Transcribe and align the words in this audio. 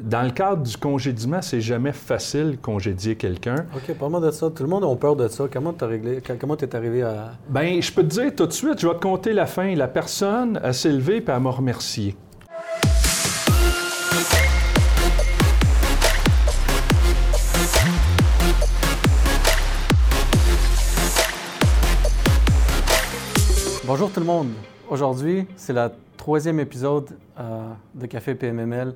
dans 0.00 0.22
le 0.22 0.30
cadre 0.30 0.62
du 0.62 0.76
congédiement, 0.76 1.40
c'est 1.42 1.60
jamais 1.60 1.92
facile 1.92 2.58
congédier 2.60 3.16
quelqu'un. 3.16 3.66
OK, 3.74 3.94
parle-moi 3.96 4.20
de 4.20 4.30
ça. 4.30 4.50
Tout 4.50 4.62
le 4.62 4.68
monde 4.68 4.84
a 4.84 4.94
peur 4.96 5.16
de 5.16 5.28
ça. 5.28 5.44
Comment 5.52 5.72
tu 5.72 5.84
réglé? 5.84 6.20
Comment 6.40 6.56
es 6.56 6.74
arrivé 6.74 7.02
à. 7.02 7.32
Ben, 7.48 7.80
je 7.80 7.92
peux 7.92 8.02
te 8.02 8.08
dire 8.08 8.34
tout 8.34 8.46
de 8.46 8.52
suite, 8.52 8.80
je 8.80 8.88
vais 8.88 8.94
te 8.94 9.00
compter 9.00 9.32
la 9.32 9.46
fin. 9.46 9.74
La 9.74 9.88
personne 9.88 10.58
a 10.62 10.72
s'est 10.72 10.92
levée 10.92 11.18
et 11.18 11.24
elle 11.26 11.40
m'a 11.40 11.50
remercié. 11.50 12.16
Bonjour 23.86 24.10
tout 24.10 24.20
le 24.20 24.26
monde. 24.26 24.48
Aujourd'hui, 24.88 25.46
c'est 25.56 25.74
le 25.74 25.90
troisième 26.16 26.58
épisode 26.58 27.10
euh, 27.38 27.70
de 27.94 28.06
Café 28.06 28.34
PMML, 28.34 28.94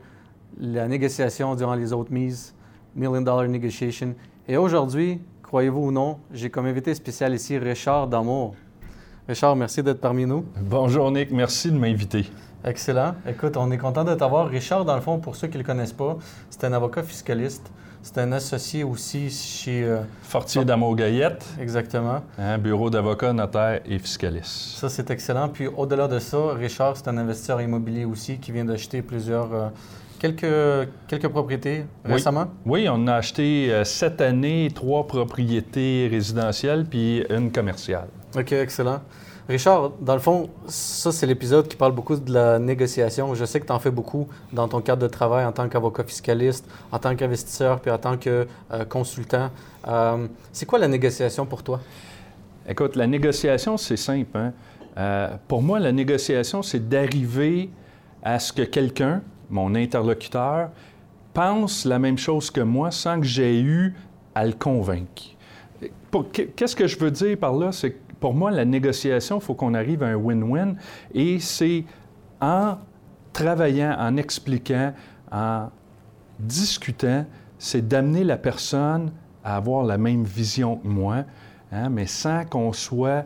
la 0.58 0.88
négociation 0.88 1.54
durant 1.54 1.74
les 1.74 1.92
autres 1.92 2.12
mises, 2.12 2.54
Million 2.96 3.20
Dollar 3.20 3.46
Negotiation. 3.48 4.14
Et 4.48 4.56
aujourd'hui, 4.56 5.20
croyez-vous 5.42 5.86
ou 5.86 5.92
non, 5.92 6.18
j'ai 6.32 6.50
comme 6.50 6.66
invité 6.66 6.94
spécial 6.94 7.34
ici 7.34 7.58
Richard 7.58 8.08
Damour. 8.08 8.54
Richard, 9.28 9.54
merci 9.56 9.82
d'être 9.82 10.00
parmi 10.00 10.24
nous. 10.24 10.44
Bonjour 10.60 11.10
Nick, 11.10 11.30
merci 11.30 11.70
de 11.70 11.76
m'inviter. 11.76 12.26
Excellent. 12.64 13.14
Écoute, 13.28 13.56
on 13.56 13.70
est 13.70 13.78
content 13.78 14.02
de 14.04 14.14
t'avoir. 14.14 14.48
Richard, 14.48 14.84
dans 14.84 14.96
le 14.96 15.00
fond, 15.00 15.18
pour 15.18 15.36
ceux 15.36 15.46
qui 15.48 15.58
ne 15.58 15.62
le 15.62 15.66
connaissent 15.66 15.92
pas, 15.92 16.16
c'est 16.50 16.64
un 16.64 16.72
avocat 16.72 17.02
fiscaliste. 17.02 17.70
C'est 18.02 18.18
un 18.18 18.32
associé 18.32 18.84
aussi 18.84 19.28
chez... 19.28 19.84
euh, 19.84 20.00
Fortier 20.22 20.64
damour 20.64 20.96
gaillette 20.96 21.44
exactement. 21.60 22.22
hein, 22.38 22.58
bureau 22.58 22.90
d'avocat, 22.90 23.32
notaire 23.32 23.80
et 23.84 23.98
fiscaliste. 23.98 24.76
Ça, 24.78 24.88
c'est 24.88 25.10
excellent. 25.10 25.48
Puis 25.48 25.66
au-delà 25.66 26.08
de 26.08 26.18
ça, 26.18 26.54
Richard, 26.54 26.96
c'est 26.96 27.08
un 27.08 27.18
investisseur 27.18 27.60
immobilier 27.60 28.04
aussi 28.04 28.38
qui 28.38 28.50
vient 28.50 28.64
d'acheter 28.64 29.02
plusieurs... 29.02 29.52
euh, 29.52 29.68
quelques, 30.18 30.88
quelques 31.06 31.28
propriétés 31.28 31.84
Oui. 32.04 32.12
récemment? 32.12 32.46
Oui, 32.66 32.86
on 32.90 33.06
a 33.06 33.14
acheté 33.14 33.72
euh, 33.72 33.84
cette 33.84 34.20
année 34.20 34.68
trois 34.74 35.06
propriétés 35.06 36.08
résidentielles 36.10 36.84
puis 36.84 37.24
une 37.30 37.50
commerciale. 37.52 38.08
OK, 38.36 38.52
excellent. 38.52 39.00
Richard, 39.48 39.92
dans 40.02 40.12
le 40.12 40.20
fond, 40.20 40.50
ça, 40.66 41.10
c'est 41.10 41.24
l'épisode 41.24 41.68
qui 41.68 41.76
parle 41.76 41.92
beaucoup 41.92 42.16
de 42.16 42.30
la 42.30 42.58
négociation. 42.58 43.34
Je 43.34 43.46
sais 43.46 43.60
que 43.60 43.66
tu 43.66 43.72
en 43.72 43.78
fais 43.78 43.90
beaucoup 43.90 44.28
dans 44.52 44.68
ton 44.68 44.82
cadre 44.82 45.00
de 45.00 45.06
travail 45.08 45.46
en 45.46 45.52
tant 45.52 45.66
qu'avocat 45.70 46.04
fiscaliste, 46.04 46.66
en 46.92 46.98
tant 46.98 47.16
qu'investisseur, 47.16 47.80
puis 47.80 47.90
en 47.90 47.96
tant 47.96 48.18
que 48.18 48.46
euh, 48.72 48.84
consultant. 48.84 49.48
Euh, 49.86 50.26
c'est 50.52 50.66
quoi 50.66 50.78
la 50.78 50.88
négociation 50.88 51.46
pour 51.46 51.62
toi? 51.62 51.80
Écoute, 52.68 52.94
la 52.96 53.06
négociation, 53.06 53.78
c'est 53.78 53.96
simple. 53.96 54.36
hein. 54.36 54.52
Euh, 54.98 55.28
pour 55.46 55.62
moi, 55.62 55.78
la 55.80 55.92
négociation, 55.92 56.62
c'est 56.62 56.86
d'arriver 56.86 57.70
à 58.22 58.38
ce 58.38 58.52
que 58.52 58.62
quelqu'un, 58.62 59.22
mon 59.50 59.74
interlocuteur, 59.74 60.70
pense 61.32 61.84
la 61.84 61.98
même 61.98 62.18
chose 62.18 62.50
que 62.50 62.60
moi 62.60 62.90
sans 62.90 63.20
que 63.20 63.26
j'aie 63.26 63.60
eu 63.60 63.94
à 64.34 64.46
le 64.46 64.52
convaincre. 64.52 65.22
Qu'est-ce 66.32 66.74
que 66.74 66.86
je 66.86 66.98
veux 66.98 67.10
dire 67.10 67.36
par 67.38 67.52
là? 67.52 67.70
C'est 67.72 67.92
que 67.92 67.98
pour 68.18 68.34
moi, 68.34 68.50
la 68.50 68.64
négociation, 68.64 69.38
il 69.38 69.42
faut 69.42 69.54
qu'on 69.54 69.74
arrive 69.74 70.02
à 70.02 70.08
un 70.08 70.16
win-win 70.16 70.76
et 71.14 71.38
c'est 71.38 71.84
en 72.40 72.78
travaillant, 73.32 73.94
en 73.98 74.16
expliquant, 74.16 74.92
en 75.30 75.68
discutant, 76.38 77.24
c'est 77.58 77.86
d'amener 77.86 78.24
la 78.24 78.36
personne 78.36 79.12
à 79.44 79.56
avoir 79.56 79.84
la 79.84 79.98
même 79.98 80.24
vision 80.24 80.76
que 80.76 80.88
moi, 80.88 81.24
hein, 81.70 81.88
mais 81.88 82.06
sans 82.06 82.44
qu'on 82.44 82.72
soit 82.72 83.24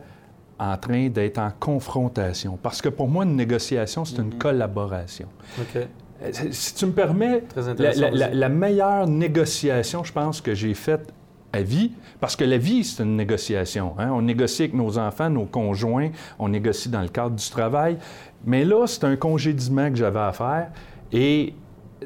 en 0.59 0.77
train 0.77 1.09
d'être 1.09 1.39
en 1.39 1.51
confrontation. 1.59 2.57
Parce 2.61 2.81
que 2.81 2.89
pour 2.89 3.07
moi, 3.07 3.25
une 3.25 3.35
négociation, 3.35 4.05
c'est 4.05 4.21
une 4.21 4.37
collaboration. 4.37 5.27
OK. 5.59 5.87
Euh, 6.23 6.29
Si 6.51 6.75
tu 6.75 6.85
me 6.85 6.91
permets, 6.91 7.41
Très 7.41 7.61
la, 7.61 7.67
intéressant. 7.71 8.01
la- 8.01 8.11
la- 8.11 8.27
aussi. 8.29 8.37
la 8.37 8.49
meilleure 8.49 9.07
négociation, 9.07 10.03
je 10.03 10.13
pense, 10.13 10.41
que 10.41 10.53
j'ai 10.53 10.73
faite 10.73 11.13
à 11.51 11.61
vie, 11.61 11.91
parce 12.19 12.35
que 12.35 12.43
la 12.43 12.57
vie, 12.57 12.83
c'est 12.83 13.03
une 13.03 13.15
négociation. 13.15 13.93
hein. 13.99 14.09
On 14.11 14.21
négocie 14.23 14.63
avec 14.63 14.73
nos 14.73 14.97
enfants, 14.97 15.29
nos 15.29 15.45
conjoints, 15.45 16.09
on 16.39 16.49
négocie 16.49 16.89
dans 16.89 17.01
le 17.01 17.09
cadre 17.09 17.35
du 17.35 17.49
travail. 17.49 17.97
Mais 18.45 18.65
là, 18.65 18.87
c'est 18.87 19.03
un 19.03 19.15
congédiement 19.15 19.89
que 19.89 19.95
j'avais 19.95 20.19
à 20.19 20.31
faire. 20.31 20.69
Et 21.11 21.53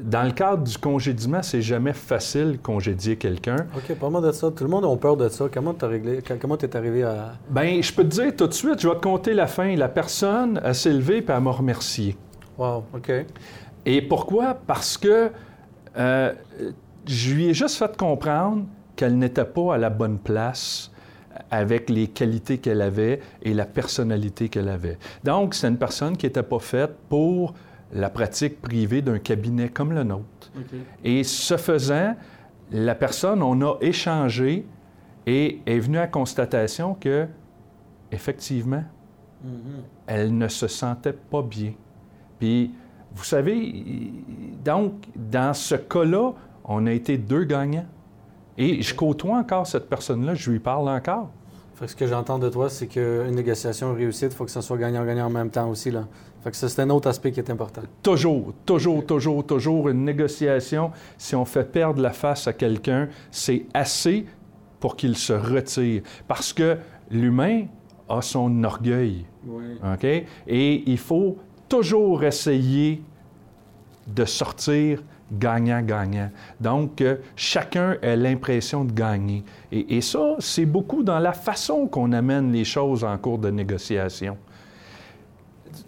dans 0.02 0.22
le 0.22 0.32
cadre 0.32 0.62
du 0.64 0.76
congédiement, 0.78 1.42
c'est 1.42 1.62
jamais 1.62 1.92
facile 1.94 2.58
congédier 2.62 3.16
quelqu'un. 3.16 3.56
OK, 3.74 3.96
parle-moi 3.96 4.20
de 4.20 4.32
ça. 4.32 4.50
Tout 4.50 4.64
le 4.64 4.70
monde 4.70 4.84
a 4.84 4.96
peur 4.96 5.16
de 5.16 5.28
ça. 5.28 5.46
Comment 5.52 5.72
tu 5.74 5.84
réglé? 5.86 6.20
Comment 6.40 6.56
arrivé 6.74 7.02
à. 7.04 7.32
Ben, 7.50 7.82
je 7.82 7.92
peux 7.92 8.04
te 8.04 8.08
dire 8.20 8.36
tout 8.36 8.46
de 8.46 8.52
suite, 8.52 8.80
je 8.80 8.88
vais 8.88 8.94
te 8.96 9.00
compter 9.00 9.32
la 9.32 9.46
fin. 9.46 9.74
La 9.76 9.88
personne 9.88 10.60
a 10.62 10.74
s'est 10.74 10.92
levée 10.92 11.18
et 11.18 11.24
elle 11.26 11.40
m'a 11.40 11.50
remercié. 11.52 12.16
Wow, 12.58 12.84
OK. 12.94 13.10
Et 13.88 14.02
pourquoi? 14.02 14.52
Parce 14.54 14.98
que 14.98 15.30
euh, 15.96 16.32
je 17.06 17.34
lui 17.34 17.46
ai 17.48 17.54
juste 17.54 17.76
fait 17.78 17.96
comprendre 17.96 18.66
qu'elle 18.94 19.16
n'était 19.16 19.46
pas 19.46 19.74
à 19.76 19.78
la 19.78 19.88
bonne 19.88 20.18
place 20.18 20.90
avec 21.50 21.88
les 21.88 22.08
qualités 22.08 22.58
qu'elle 22.58 22.82
avait 22.82 23.20
et 23.42 23.54
la 23.54 23.64
personnalité 23.64 24.50
qu'elle 24.50 24.68
avait. 24.68 24.98
Donc, 25.24 25.54
c'est 25.54 25.68
une 25.68 25.78
personne 25.78 26.18
qui 26.18 26.26
n'était 26.26 26.42
pas 26.42 26.58
faite 26.58 26.90
pour 27.08 27.54
la 27.92 28.10
pratique 28.10 28.60
privée 28.60 29.00
d'un 29.00 29.18
cabinet 29.18 29.70
comme 29.70 29.92
le 29.92 30.02
nôtre. 30.04 30.52
Et 31.02 31.24
ce 31.24 31.56
faisant, 31.56 32.14
la 32.70 32.94
personne, 32.94 33.42
on 33.42 33.58
a 33.62 33.78
échangé 33.80 34.66
et 35.26 35.60
est 35.64 35.78
venue 35.78 35.96
à 35.96 36.02
la 36.02 36.06
constatation 36.08 36.92
que, 36.94 37.26
effectivement, 38.12 38.84
Mhm. 39.42 39.82
elle 40.06 40.36
ne 40.36 40.48
se 40.48 40.66
sentait 40.66 41.12
pas 41.14 41.40
bien. 41.42 41.72
Puis, 42.38 42.72
vous 43.14 43.24
savez, 43.24 44.12
donc, 44.64 44.92
dans 45.16 45.54
ce 45.54 45.74
cas-là, 45.74 46.32
on 46.64 46.86
a 46.86 46.92
été 46.92 47.18
deux 47.18 47.44
gagnants. 47.44 47.86
Et 48.56 48.82
je 48.82 48.94
côtoie 48.94 49.38
encore 49.38 49.66
cette 49.66 49.88
personne-là, 49.88 50.34
je 50.34 50.50
lui 50.50 50.58
parle 50.58 50.88
encore. 50.88 51.30
Fait 51.74 51.84
que 51.84 51.90
ce 51.92 51.96
que 51.96 52.06
j'entends 52.08 52.40
de 52.40 52.48
toi, 52.48 52.68
c'est 52.68 52.88
qu'une 52.88 53.36
négociation 53.36 53.94
réussite, 53.94 54.32
il 54.32 54.34
faut 54.34 54.44
que 54.44 54.50
ça 54.50 54.62
soit 54.62 54.78
gagnant-gagnant 54.78 55.26
en 55.26 55.30
même 55.30 55.50
temps 55.50 55.68
aussi. 55.70 55.92
Là. 55.92 56.08
Fait 56.42 56.50
que 56.50 56.56
ça, 56.56 56.68
c'est 56.68 56.82
un 56.82 56.90
autre 56.90 57.08
aspect 57.08 57.30
qui 57.30 57.38
est 57.38 57.50
important. 57.50 57.82
Toujours, 58.02 58.52
toujours, 58.66 59.06
toujours, 59.06 59.46
toujours, 59.46 59.88
une 59.88 60.04
négociation, 60.04 60.90
si 61.16 61.36
on 61.36 61.44
fait 61.44 61.70
perdre 61.70 62.02
la 62.02 62.10
face 62.10 62.48
à 62.48 62.52
quelqu'un, 62.52 63.08
c'est 63.30 63.66
assez 63.74 64.26
pour 64.80 64.96
qu'il 64.96 65.16
se 65.16 65.32
retire. 65.32 66.02
Parce 66.26 66.52
que 66.52 66.78
l'humain 67.10 67.66
a 68.08 68.22
son 68.22 68.64
orgueil. 68.64 69.24
Oui. 69.46 69.78
OK? 69.94 70.04
Et 70.04 70.82
il 70.90 70.98
faut 70.98 71.38
toujours 71.68 72.24
essayer 72.24 73.02
de 74.06 74.24
sortir 74.24 75.02
gagnant-gagnant. 75.30 76.30
Donc, 76.60 77.00
euh, 77.00 77.16
chacun 77.36 77.96
a 78.02 78.16
l'impression 78.16 78.84
de 78.84 78.92
gagner. 78.92 79.44
Et, 79.70 79.96
et 79.96 80.00
ça, 80.00 80.36
c'est 80.38 80.64
beaucoup 80.64 81.02
dans 81.02 81.18
la 81.18 81.32
façon 81.32 81.86
qu'on 81.86 82.12
amène 82.12 82.50
les 82.50 82.64
choses 82.64 83.04
en 83.04 83.16
cours 83.18 83.38
de 83.38 83.50
négociation. 83.50 84.38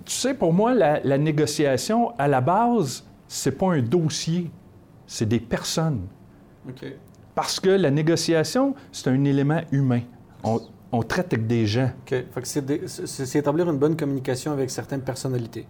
Tu 0.05 0.13
sais, 0.13 0.35
pour 0.35 0.53
moi, 0.53 0.75
la, 0.75 1.01
la 1.01 1.17
négociation, 1.17 2.13
à 2.19 2.29
la 2.29 2.43
base, 2.43 3.05
c'est 3.27 3.53
pas 3.53 3.73
un 3.73 3.81
dossier, 3.81 4.51
c'est 5.07 5.27
des 5.27 5.41
personnes. 5.41 6.03
Parce 7.35 7.59
que 7.59 7.71
la 7.71 7.91
négociation, 7.91 8.75
c'est 8.93 9.09
un 9.09 9.25
élément 9.25 9.63
humain. 9.73 10.03
On, 10.45 10.61
on 10.93 11.03
traite 11.03 11.33
avec 11.33 11.47
des 11.47 11.67
gens. 11.67 11.91
OK. 12.03 12.09
Fait 12.09 12.41
que 12.43 12.47
c'est, 12.49 13.37
établir 13.39 13.69
une 13.71 13.79
bonne 13.79 13.97
communication 13.97 14.53
avec 14.53 14.71
certaines 14.71 15.03
personnalités. 15.03 15.67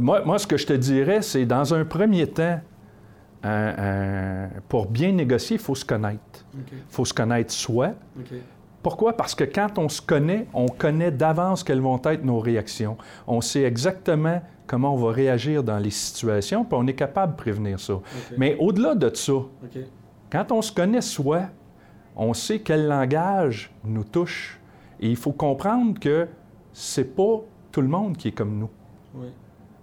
Moi, 0.00 0.22
moi, 0.24 0.38
ce 0.38 0.46
que 0.46 0.56
je 0.56 0.66
te 0.66 0.72
dirais, 0.72 1.20
c'est 1.22 1.44
dans 1.44 1.74
un 1.74 1.84
premier 1.84 2.26
temps, 2.26 2.60
un- 3.42 3.74
un- 3.78 4.48
pour 4.68 4.86
bien 4.86 5.12
négocier, 5.12 5.56
il 5.56 5.62
faut 5.62 5.74
se 5.74 5.84
connaître. 5.84 6.46
Il 6.54 6.62
faut 6.88 7.04
se 7.04 7.12
connaître 7.14 7.52
soi. 7.52 7.92
Pourquoi? 8.82 9.16
Parce 9.16 9.34
que 9.34 9.44
quand 9.44 9.78
on 9.78 9.88
se 9.88 10.00
connaît, 10.02 10.46
on 10.54 10.66
connaît 10.66 11.10
d'avance 11.12 11.62
quelles 11.62 11.80
vont 11.80 12.00
être 12.04 12.24
nos 12.24 12.40
réactions. 12.40 12.96
On 13.26 13.40
sait 13.40 13.62
exactement 13.62 14.42
comment 14.66 14.94
on 14.94 14.96
va 14.96 15.12
réagir 15.12 15.62
dans 15.62 15.78
les 15.78 15.90
situations, 15.90 16.64
puis 16.64 16.76
on 16.80 16.86
est 16.86 16.94
capable 16.94 17.32
de 17.32 17.36
prévenir 17.36 17.78
ça. 17.78 17.94
Mais 18.38 18.56
au-delà 18.58 18.94
de 18.94 19.14
ça, 19.14 19.32
quand 20.30 20.50
on 20.52 20.62
se 20.62 20.72
connaît 20.72 21.00
soi, 21.00 21.42
on 22.16 22.34
sait 22.34 22.60
quel 22.60 22.86
langage 22.86 23.70
nous 23.84 24.04
touche. 24.04 24.58
Et 25.00 25.08
il 25.08 25.16
faut 25.16 25.32
comprendre 25.32 25.98
que 25.98 26.28
c'est 26.72 27.16
pas 27.16 27.40
tout 27.70 27.80
le 27.80 27.88
monde 27.88 28.16
qui 28.16 28.28
est 28.28 28.32
comme 28.32 28.58
nous. 28.58 28.70
Oui. 29.14 29.26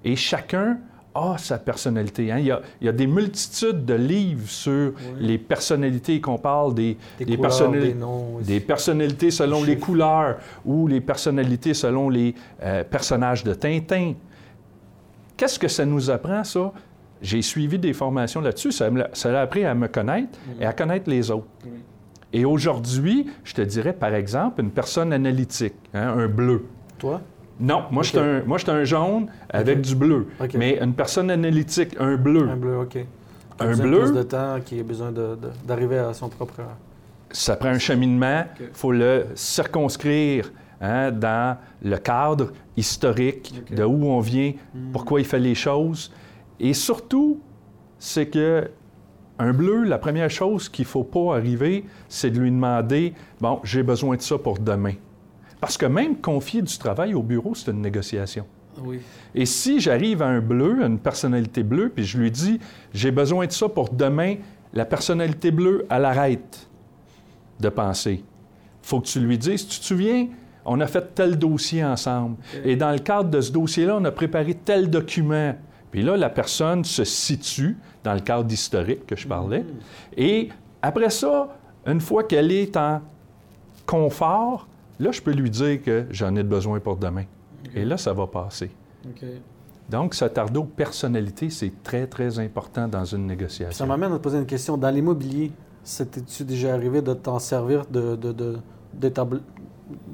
Et 0.04 0.16
chacun 0.16 0.80
a 1.14 1.38
sa 1.38 1.58
personnalité. 1.58 2.32
hein. 2.32 2.38
Il, 2.38 2.46
y 2.46 2.52
a, 2.52 2.62
il 2.80 2.86
y 2.86 2.90
a 2.90 2.94
des 2.94 3.08
multitudes 3.08 3.84
de 3.84 3.96
livres 3.96 4.48
sur 4.48 4.94
les 5.20 5.38
personnalités 5.38 6.22
qu'on 6.22 6.38
parle, 6.38 6.74
des, 6.76 6.98
Des, 7.18 7.26
des 7.26 7.36
couleurs, 7.36 7.52
personnali- 7.52 7.88
des 7.88 7.94
noms. 7.96 8.36
aussi. 8.36 8.48
des 8.48 8.60
personnalités 8.60 9.32
selon 9.32 9.64
les 9.64 9.78
couleurs 9.78 10.38
ou 10.64 10.88
les 10.88 11.02
personnalités 11.02 11.74
selon 11.74 12.10
les 12.10 12.36
euh, 12.62 12.84
personnages 12.84 13.44
de 13.44 13.54
Tintin. 13.56 14.14
Qu'est-ce 15.36 15.60
que 15.60 15.68
ça 15.68 15.86
nous 15.86 16.10
apprend, 16.10 16.44
ça? 16.44 16.72
J'ai 17.22 17.42
suivi 17.42 17.78
des 17.80 17.92
formations 17.94 18.40
là-dessus. 18.40 18.72
Ça 18.72 18.90
ça 19.14 19.32
l'a 19.32 19.42
appris 19.42 19.66
à 19.66 19.74
me 19.76 19.88
connaître 19.88 20.40
et 20.62 20.66
à 20.66 20.72
connaître 20.74 21.10
les 21.10 21.30
autres. 21.32 21.48
Oui. 21.66 21.72
Et 22.34 22.46
aujourd'hui, 22.46 23.28
je 23.44 23.54
te 23.54 23.62
dirais, 23.62 23.94
par 23.94 24.14
exemple, 24.14 24.62
une 24.62 24.70
personne 24.72 25.12
analytique, 25.14 25.74
hein, 25.94 26.14
un 26.18 26.28
bleu. 26.28 26.66
Toi? 26.98 27.22
Non, 27.60 27.84
moi, 27.92 28.04
je 28.04 28.10
Ok. 28.10 28.16
suis 28.16 28.20
un, 28.20 28.44
moi, 28.46 28.58
je 28.58 28.64
suis 28.64 28.72
un 28.72 28.84
jaune 28.84 29.28
avec 29.50 29.82
du 29.82 29.96
bleu. 29.96 30.28
Mais 30.56 30.78
une 30.82 30.94
personne 30.94 31.30
analytique, 31.32 31.96
un 32.00 32.16
bleu. 32.16 32.48
Un 32.50 32.56
bleu, 32.56 32.78
OK. 32.80 32.98
Un 33.60 33.76
bleu? 33.76 34.00
plus 34.04 34.14
de 34.14 34.24
temps, 34.24 34.60
qui 34.64 34.80
a 34.80 34.84
besoin 34.84 35.12
d'arriver 35.66 35.98
à 35.98 36.14
son 36.14 36.30
propre. 36.30 36.62
Ça 37.32 37.56
prend 37.58 37.70
un 37.70 37.80
cheminement, 37.80 38.46
il 38.60 38.68
faut 38.74 38.92
le 38.94 39.26
circonscrire 39.36 40.52
hein, 40.82 41.12
dans 41.12 41.58
le 41.84 41.98
cadre 41.98 42.52
historique 42.78 43.54
de 43.72 43.84
où 43.84 44.06
on 44.06 44.20
vient, 44.20 44.54
pourquoi 44.94 45.20
il 45.20 45.26
fait 45.26 45.40
les 45.40 45.56
choses. 45.56 46.12
Et 46.60 46.74
surtout, 46.74 47.40
c'est 47.98 48.28
que 48.28 48.70
un 49.40 49.54
bleu, 49.54 49.84
la 49.84 49.98
première 49.98 50.30
chose 50.30 50.70
qu'il 50.70 50.84
ne 50.84 50.90
faut 50.90 51.04
pas 51.04 51.38
arriver, 51.38 51.86
c'est 52.08 52.30
de 52.30 52.40
lui 52.40 52.52
demander 52.52 53.14
Bon, 53.40 53.60
j'ai 53.64 53.84
besoin 53.84 54.18
de 54.18 54.22
ça 54.22 54.38
pour 54.38 54.60
demain. 54.60 54.94
Parce 55.60 55.78
que 55.78 55.86
même 55.86 56.18
confier 56.18 56.62
du 56.62 56.78
travail 56.78 57.14
au 57.14 57.24
bureau, 57.24 57.56
c'est 57.56 57.72
une 57.72 57.82
négociation. 57.82 58.46
Oui. 58.82 59.02
Et 59.36 59.46
si 59.46 59.80
j'arrive 59.80 60.22
à 60.22 60.28
un 60.28 60.40
bleu, 60.40 60.84
à 60.84 60.88
une 60.88 61.00
personnalité 61.00 61.64
bleue, 61.64 61.90
puis 61.90 62.06
je 62.06 62.18
lui 62.18 62.32
dis 62.32 62.60
j'ai 62.94 63.12
besoin 63.12 63.48
de 63.48 63.52
ça 63.52 63.68
pour 63.68 63.90
demain, 63.90 64.36
la 64.74 64.86
personnalité 64.86 65.52
bleue, 65.52 65.86
elle 65.90 66.06
arrête 66.06 66.70
de 67.60 67.70
penser. 67.70 68.24
faut 68.82 69.02
que 69.02 69.08
tu 69.08 69.20
lui 69.20 69.38
dises 69.38 69.68
tu 69.68 69.80
te 69.80 69.86
souviens, 69.86 70.28
on 70.66 70.80
a 70.80 70.88
fait 70.88 71.14
tel 71.16 71.38
dossier 71.38 71.84
ensemble. 71.84 72.38
Et 72.64 72.76
dans 72.76 72.92
le 72.92 73.00
cadre 73.00 73.30
de 73.30 73.42
ce 73.42 73.52
dossier-là, 73.52 73.98
on 74.00 74.06
a 74.06 74.12
préparé 74.12 74.54
tel 74.54 74.90
document. 74.90 75.56
Puis 75.92 76.04
là, 76.04 76.18
la 76.18 76.30
personne 76.30 76.84
se 76.84 77.04
situe 77.04 77.78
dans 78.04 78.14
le 78.14 78.20
cadre 78.20 78.52
historique 78.52 79.06
que 79.08 79.16
je 79.16 79.28
parlais. 79.28 79.66
Et 80.16 80.50
après 80.82 81.10
ça, 81.10 81.50
une 81.86 82.00
fois 82.02 82.24
qu'elle 82.24 82.52
est 82.52 82.78
en 82.78 83.02
confort, 83.86 84.68
là, 85.00 85.12
je 85.12 85.22
peux 85.22 85.32
lui 85.32 85.50
dire 85.50 85.82
que 85.82 86.06
j'en 86.12 86.36
ai 86.36 86.44
besoin 86.44 86.80
pour 86.80 86.98
demain. 86.98 87.24
Et 87.76 87.86
là, 87.86 87.98
ça 87.98 88.14
va 88.14 88.28
passer. 88.28 88.70
Donc, 89.90 90.14
s'attarder 90.14 90.60
aux 90.60 90.66
personnalités, 90.66 91.50
c'est 91.50 91.72
très, 91.84 92.06
très 92.06 92.38
important 92.40 92.88
dans 92.88 93.04
une 93.06 93.24
Ça 93.28 93.28
négociation. 93.28 93.88
m'amène 93.88 94.12
à 94.14 94.18
te 94.18 94.22
poser 94.22 94.38
une 94.38 94.46
question. 94.46 94.78
Dans 94.78 94.92
l'immobilier, 94.92 95.52
c'était-tu 95.84 96.44
déjà 96.44 96.74
arrivé 96.76 97.02
de 97.02 97.14
t'en 97.14 97.40
servir 97.40 97.86
de, 97.88 98.16
de, 98.16 98.32
de, 98.32 98.60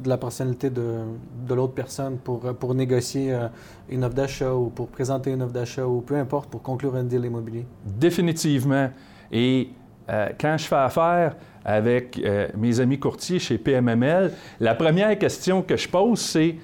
de 0.03 0.09
la 0.09 0.17
personnalité 0.17 0.69
de, 0.69 0.99
de 1.47 1.53
l'autre 1.53 1.73
personne 1.73 2.17
pour, 2.17 2.39
pour 2.55 2.73
négocier 2.75 3.33
euh, 3.33 3.47
une 3.89 4.03
offre 4.03 4.15
d'achat 4.15 4.53
ou 4.53 4.69
pour 4.69 4.87
présenter 4.87 5.31
une 5.31 5.41
offre 5.41 5.53
d'achat 5.53 5.85
ou 5.85 6.01
peu 6.01 6.15
importe 6.15 6.49
pour 6.49 6.61
conclure 6.61 6.95
un 6.95 7.03
deal 7.03 7.25
immobilier? 7.25 7.65
Définitivement. 7.85 8.89
Et 9.31 9.69
euh, 10.09 10.29
quand 10.39 10.55
je 10.57 10.65
fais 10.65 10.75
affaire 10.75 11.35
avec 11.63 12.19
euh, 12.23 12.47
mes 12.55 12.79
amis 12.79 12.99
courtiers 12.99 13.39
chez 13.39 13.57
PMML, 13.57 14.31
la 14.59 14.75
première 14.75 15.17
question 15.17 15.61
que 15.61 15.75
je 15.75 15.89
pose, 15.89 16.19
c'est 16.19 16.55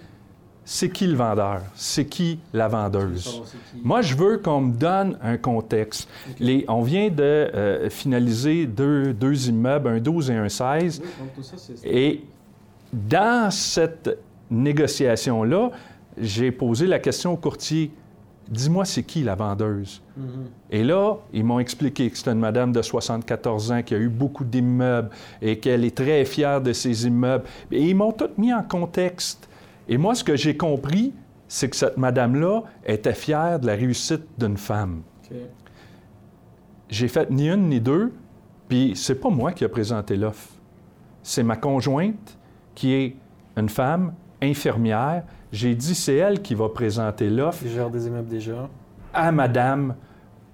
c'est 0.63 0.89
qui 0.89 1.07
le 1.07 1.15
vendeur? 1.15 1.61
C'est 1.73 2.05
qui 2.05 2.39
la 2.53 2.67
vendeuse? 2.67 3.41
Moi, 3.83 4.03
je 4.03 4.15
veux 4.15 4.37
qu'on 4.37 4.61
me 4.61 4.73
donne 4.73 5.17
un 5.23 5.35
contexte. 5.37 6.07
Les- 6.39 6.65
on 6.67 6.83
vient 6.83 7.09
de 7.09 7.23
euh, 7.23 7.89
finaliser 7.89 8.67
deux, 8.67 9.11
deux 9.11 9.49
immeubles, 9.49 9.87
un 9.89 9.99
12 9.99 10.29
et 10.29 10.35
un 10.35 10.47
16. 10.47 11.01
Et 11.83 12.21
dans 12.93 13.51
cette 13.51 14.17
négociation-là, 14.49 15.71
j'ai 16.17 16.51
posé 16.51 16.88
la 16.88 16.99
question 16.99 17.33
au 17.33 17.38
courtier, 17.38 17.91
dis-moi 18.49 18.83
c'est 18.83 19.03
qui 19.03 19.23
la 19.23 19.35
vendeuse? 19.35 20.01
Et 20.69 20.83
là, 20.83 21.15
ils 21.31 21.43
m'ont 21.43 21.59
expliqué 21.59 22.09
que 22.09 22.17
c'était 22.17 22.31
une 22.31 22.39
madame 22.39 22.71
de 22.73 22.81
74 22.81 23.71
ans 23.71 23.81
qui 23.81 23.95
a 23.95 23.97
eu 23.97 24.09
beaucoup 24.09 24.43
d'immeubles 24.43 25.09
et 25.41 25.57
qu'elle 25.59 25.85
est 25.85 25.95
très 25.95 26.25
fière 26.25 26.61
de 26.61 26.73
ses 26.73 27.07
immeubles. 27.07 27.45
Et 27.71 27.89
ils 27.89 27.95
m'ont 27.95 28.11
tout 28.11 28.29
mis 28.38 28.53
en 28.53 28.63
contexte. 28.63 29.49
Et 29.87 29.97
moi, 29.97 30.15
ce 30.15 30.23
que 30.23 30.35
j'ai 30.35 30.57
compris, 30.57 31.13
c'est 31.47 31.69
que 31.69 31.75
cette 31.75 31.97
madame-là 31.97 32.61
était 32.85 33.13
fière 33.13 33.59
de 33.59 33.67
la 33.67 33.73
réussite 33.73 34.23
d'une 34.37 34.57
femme. 34.57 35.01
J'ai 36.89 37.07
fait 37.07 37.29
ni 37.29 37.49
une 37.49 37.69
ni 37.69 37.79
deux, 37.79 38.11
puis 38.67 38.94
c'est 38.95 39.15
pas 39.15 39.29
moi 39.29 39.53
qui 39.53 39.63
a 39.63 39.69
présenté 39.69 40.17
l'offre. 40.17 40.49
C'est 41.23 41.44
ma 41.44 41.55
conjointe 41.55 42.37
qui 42.81 42.94
est 42.94 43.16
une 43.57 43.69
femme 43.69 44.16
infirmière. 44.42 45.22
J'ai 45.51 45.75
dit 45.75 45.94
c'est 45.94 46.16
elle 46.16 46.42
qui 46.42 46.56
va 46.56 46.68
présenter 46.68 47.30
l'offre 47.30 47.63
gère 47.68 47.92
des 47.92 48.07
immeubles 48.07 48.28
déjà. 48.28 48.68
à 49.13 49.31
madame 49.31 49.94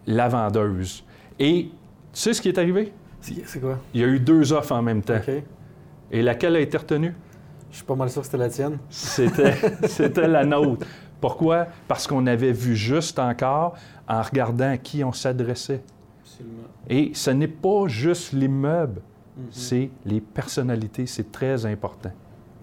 la 0.06 0.28
vendeuse. 0.28 1.06
Et 1.40 1.70
tu 2.12 2.20
sais 2.20 2.34
ce 2.34 2.42
qui 2.42 2.50
est 2.50 2.58
arrivé? 2.58 2.92
C'est 3.22 3.48
c'est 3.48 3.62
quoi? 3.62 3.80
Il 3.94 4.02
y 4.02 4.04
a 4.04 4.08
eu 4.08 4.20
deux 4.20 4.52
offres 4.52 4.74
en 4.74 4.82
même 4.82 5.02
temps. 5.02 5.22
Et 6.12 6.22
laquelle 6.22 6.58
a 6.58 6.60
été 6.60 6.78
retenue? 6.78 7.16
Je 7.72 7.78
suis 7.78 7.86
pas 7.86 7.96
mal 7.96 8.10
sûr 8.10 8.22
que 8.22 8.26
c'était 8.26 8.38
la 8.38 8.50
tienne. 8.50 8.78
C'était, 8.90 9.56
c'était 9.88 10.28
la 10.28 10.44
nôtre. 10.44 10.86
Pourquoi? 11.22 11.68
Parce 11.88 12.08
qu'on 12.08 12.28
avait 12.28 12.52
vu 12.52 12.76
juste 12.76 13.20
encore 13.20 13.78
en 14.06 14.22
regardant 14.22 14.72
à 14.72 14.78
qui 14.78 15.02
on 15.02 15.14
s'adressait. 15.14 15.82
Absolument. 16.22 16.68
Et 16.90 17.12
ce 17.14 17.30
n'est 17.32 17.48
pas 17.48 17.88
juste 17.88 18.34
l'immeuble, 18.34 19.02
c'est 19.52 19.90
les 20.06 20.22
personnalités, 20.22 21.06
c'est 21.06 21.32
très 21.32 21.66
important. 21.66 22.12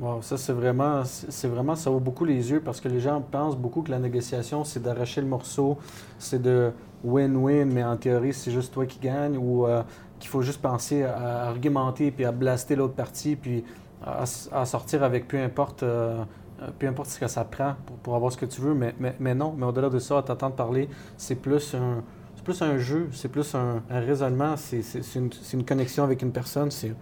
Wow, 0.01 0.23
ça 0.23 0.37
c'est 0.37 0.53
vraiment, 0.53 1.05
ça 1.05 1.91
vaut 1.91 2.01
beaucoup 2.01 2.25
les 2.25 2.51
yeux 2.51 2.61
parce 2.61 2.81
que 2.81 2.89
les 2.89 2.99
gens 2.99 3.21
pensent 3.21 3.57
beaucoup 3.57 3.83
que 3.83 3.93
la 3.93 4.01
négociation 4.01 4.65
c'est 4.65 4.83
d'arracher 4.83 5.21
le 5.21 5.29
morceau, 5.29 5.79
c'est 6.19 6.43
de 6.43 6.73
win-win, 7.05 7.67
mais 7.67 7.85
en 7.85 7.97
théorie 7.97 8.33
c'est 8.33 8.51
juste 8.51 8.75
toi 8.75 8.87
qui 8.87 8.99
gagne 8.99 9.37
ou 9.37 9.67
euh, 9.67 9.85
qu'il 10.19 10.29
faut 10.29 10.43
juste 10.43 10.61
penser 10.61 11.05
à 11.05 11.47
argumenter 11.47 12.11
puis 12.11 12.25
à 12.25 12.33
blaster 12.33 12.75
l'autre 12.75 12.95
partie 12.95 13.37
puis 13.37 13.63
à, 14.03 14.65
sortir 14.67 15.05
avec 15.05 15.29
peu 15.29 15.39
importe, 15.41 15.85
euh, 15.85 16.25
euh, 16.61 16.71
peu 16.77 16.89
importe 16.89 17.11
ce 17.11 17.21
que 17.21 17.29
ça 17.29 17.45
prend 17.45 17.77
pour, 18.03 18.17
avoir 18.17 18.33
ce 18.33 18.37
que 18.37 18.47
tu 18.47 18.61
veux, 18.61 18.75
mais 18.75 19.35
non, 19.35 19.55
mais 19.57 19.65
au-delà 19.65 19.89
de 19.91 19.99
ça, 20.01 20.19
à 20.19 20.23
t'entendre 20.23 20.57
parler, 20.57 20.89
c'est 21.17 21.37
plus 21.37 21.75
un, 21.75 22.03
c'est 22.45 22.53
plus 22.53 22.63
un 22.63 22.79
jeu, 22.79 23.09
c'est 23.13 23.29
plus 23.29 23.55
un, 23.55 23.83
un 23.89 24.01
raisonnement, 24.01 24.55
c'est 24.57 24.83
une, 25.15 25.65
connexion 25.65 26.05
avec 26.05 26.21
une 26.21 26.33
personne, 26.33 26.71
c'est 26.71 26.95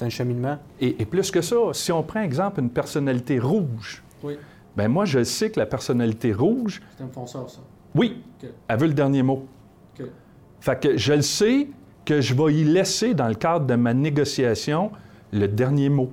un 0.00 0.08
cheminement. 0.08 0.58
Et, 0.80 1.02
et 1.02 1.06
plus 1.06 1.30
que 1.30 1.40
ça, 1.40 1.56
si 1.72 1.90
on 1.90 2.02
prend 2.02 2.22
exemple 2.22 2.60
une 2.60 2.70
personnalité 2.70 3.38
rouge, 3.38 4.02
Oui, 4.22 4.38
ben 4.76 4.88
moi 4.88 5.04
je 5.04 5.24
sais 5.24 5.50
que 5.50 5.58
la 5.58 5.66
personnalité 5.66 6.32
rouge, 6.32 6.80
c'est 6.96 7.02
un 7.02 7.08
fonceur 7.08 7.50
ça. 7.50 7.60
oui, 7.94 8.22
elle 8.68 8.78
veut 8.78 8.86
le 8.86 8.94
dernier 8.94 9.22
mot. 9.22 9.46
Fait 10.60 10.80
que 10.80 10.96
je 10.96 11.12
le 11.12 11.22
sais 11.22 11.68
que 12.04 12.20
je 12.20 12.34
vais 12.34 12.52
y 12.54 12.64
laisser 12.64 13.14
dans 13.14 13.28
le 13.28 13.34
cadre 13.34 13.66
de 13.66 13.74
ma 13.74 13.94
négociation 13.94 14.90
le 15.32 15.46
dernier 15.46 15.88
mot. 15.88 16.10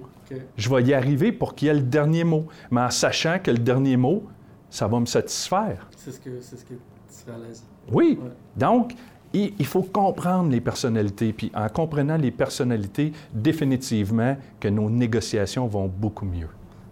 Je 0.57 0.69
vais 0.69 0.83
y 0.83 0.93
arriver 0.93 1.31
pour 1.31 1.55
qu'il 1.55 1.67
y 1.67 1.71
ait 1.71 1.75
le 1.75 1.81
dernier 1.81 2.23
mot, 2.23 2.47
mais 2.71 2.81
en 2.81 2.89
sachant 2.89 3.39
que 3.39 3.51
le 3.51 3.57
dernier 3.59 3.97
mot, 3.97 4.23
ça 4.69 4.87
va 4.87 4.99
me 4.99 5.05
satisfaire. 5.05 5.87
C'est 5.95 6.11
ce 6.11 6.19
que 6.19 6.41
c'est 6.41 6.57
ce 6.57 6.65
que 6.65 6.73
tu 6.73 6.79
serais 7.09 7.33
à 7.33 7.37
l'aise. 7.37 7.63
Oui. 7.91 8.19
Donc, 8.55 8.95
il, 9.33 9.65
faut 9.65 9.83
comprendre 9.83 10.49
les 10.49 10.61
personnalités. 10.61 11.33
Puis 11.33 11.51
en 11.53 11.67
comprenant 11.69 12.17
les 12.17 12.31
personnalités, 12.31 13.11
définitivement 13.33 14.37
que 14.59 14.67
nos 14.67 14.89
négociations 14.89 15.67
vont 15.67 15.87
beaucoup 15.87 16.25
mieux. 16.25 16.49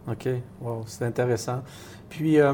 OK. 0.10 0.28
Wow, 0.62 0.84
c'est 0.86 1.06
intéressant. 1.06 1.62
Puis, 2.10 2.40
euh, 2.40 2.54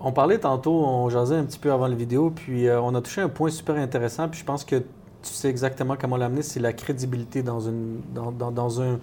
on 0.00 0.12
parlait 0.12 0.38
tantôt, 0.38 0.84
on 0.84 1.08
jasait 1.08 1.36
un 1.36 1.44
petit 1.44 1.58
peu 1.58 1.72
avant 1.72 1.86
la 1.86 1.94
vidéo, 1.94 2.30
puis 2.30 2.68
euh, 2.68 2.80
on 2.80 2.94
a 2.94 3.00
touché 3.00 3.22
un 3.22 3.30
point 3.30 3.50
super 3.50 3.76
intéressant, 3.76 4.28
puis 4.28 4.40
je 4.40 4.44
pense 4.44 4.64
que 4.64 4.76
tu 4.76 4.84
sais 5.32 5.48
exactement 5.48 5.96
comment 5.98 6.18
l'amener, 6.18 6.42
c'est 6.42 6.60
la 6.60 6.72
crédibilité 6.72 7.42
dans 7.42 7.60
une, 7.60 8.00
dans 8.12 8.82
un, 8.82 8.98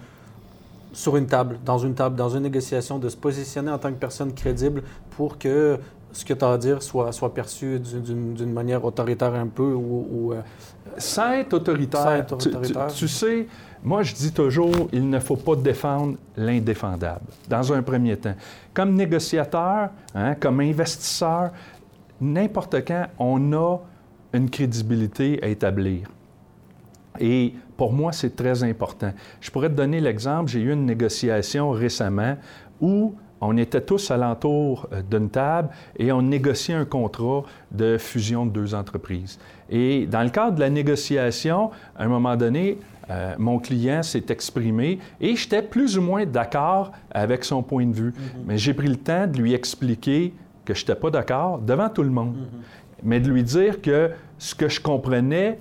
sur 0.92 1.16
une 1.16 1.26
table, 1.26 1.58
dans 1.64 1.78
une 1.78 1.94
table, 1.94 2.16
dans 2.16 2.30
une 2.30 2.44
négociation, 2.44 2.98
de 2.98 3.08
se 3.08 3.16
positionner 3.16 3.70
en 3.70 3.78
tant 3.78 3.90
que 3.90 3.98
personne 3.98 4.32
crédible 4.32 4.84
pour 5.16 5.36
que 5.38 5.78
ce 6.14 6.24
que 6.24 6.32
tu 6.32 6.44
as 6.44 6.52
à 6.52 6.58
dire 6.58 6.82
soit, 6.82 7.12
soit 7.12 7.34
perçu 7.34 7.78
d'une- 7.80 8.52
manière 8.52 8.84
autoritaire 8.84 9.34
un 9.34 9.48
peu 9.48 9.72
ou... 9.74 10.06
ou, 10.10 10.32
euh, 10.32 10.40
Sans 10.96 11.32
être 11.32 11.52
autoritaire, 11.54 12.00
Sans 12.02 12.12
être 12.14 12.36
tu- 12.38 12.48
tu- 12.50 12.56
autoritaire. 12.56 12.86
Tu, 12.86 13.08
sais, 13.08 13.46
moi 13.82 14.02
je 14.02 14.14
dis 14.14 14.32
toujours, 14.32 14.88
il 14.92 15.08
ne 15.10 15.18
faut 15.18 15.36
pas 15.36 15.56
défendre 15.56 16.16
l'indéfendable, 16.36 17.26
dans 17.48 17.72
un 17.72 17.82
premier 17.82 18.16
temps. 18.16 18.34
Comme 18.72 18.94
négociateur, 18.94 19.90
hein, 20.14 20.34
comme 20.40 20.60
investisseur, 20.60 21.50
n'importe 22.20 22.84
quand, 22.86 23.06
on 23.18 23.52
a 23.52 23.78
une 24.32 24.48
crédibilité 24.48 25.40
à 25.42 25.48
établir. 25.48 26.06
Et 27.20 27.54
pour 27.76 27.92
moi, 27.92 28.12
c'est 28.12 28.34
très 28.34 28.62
important. 28.64 29.12
Je 29.40 29.50
pourrais 29.50 29.68
te 29.68 29.74
donner 29.74 30.00
l'exemple, 30.00 30.48
j'ai 30.50 30.60
eu 30.60 30.72
une 30.72 30.86
négociation 30.86 31.70
récemment 31.70 32.36
où 32.80 33.14
on 33.44 33.56
était 33.56 33.80
tous 33.80 34.10
alentour 34.10 34.88
euh, 34.92 35.02
d'une 35.02 35.28
table 35.28 35.68
et 35.98 36.12
on 36.12 36.22
négociait 36.22 36.74
un 36.74 36.84
contrat 36.84 37.42
de 37.70 37.98
fusion 37.98 38.46
de 38.46 38.50
deux 38.50 38.74
entreprises. 38.74 39.38
Et 39.70 40.06
dans 40.06 40.22
le 40.22 40.30
cadre 40.30 40.56
de 40.56 40.60
la 40.60 40.70
négociation, 40.70 41.70
à 41.96 42.04
un 42.04 42.08
moment 42.08 42.36
donné, 42.36 42.78
euh, 43.10 43.34
mon 43.38 43.58
client 43.58 44.02
s'est 44.02 44.24
exprimé 44.30 44.98
et 45.20 45.36
j'étais 45.36 45.62
plus 45.62 45.98
ou 45.98 46.02
moins 46.02 46.24
d'accord 46.24 46.92
avec 47.10 47.44
son 47.44 47.62
point 47.62 47.86
de 47.86 47.94
vue. 47.94 48.14
Mais 48.46 48.56
j'ai 48.56 48.72
pris 48.72 48.88
le 48.88 48.96
temps 48.96 49.26
de 49.26 49.36
lui 49.36 49.52
expliquer 49.52 50.32
que 50.64 50.72
je 50.72 50.80
n'étais 50.80 50.94
pas 50.94 51.10
d'accord 51.10 51.58
devant 51.58 51.90
tout 51.90 52.02
le 52.02 52.10
monde, 52.10 52.36
mais 53.02 53.20
de 53.20 53.30
lui 53.30 53.42
dire 53.42 53.82
que 53.82 54.10
ce 54.38 54.54
que 54.54 54.68
je 54.68 54.80
comprenais 54.80 55.58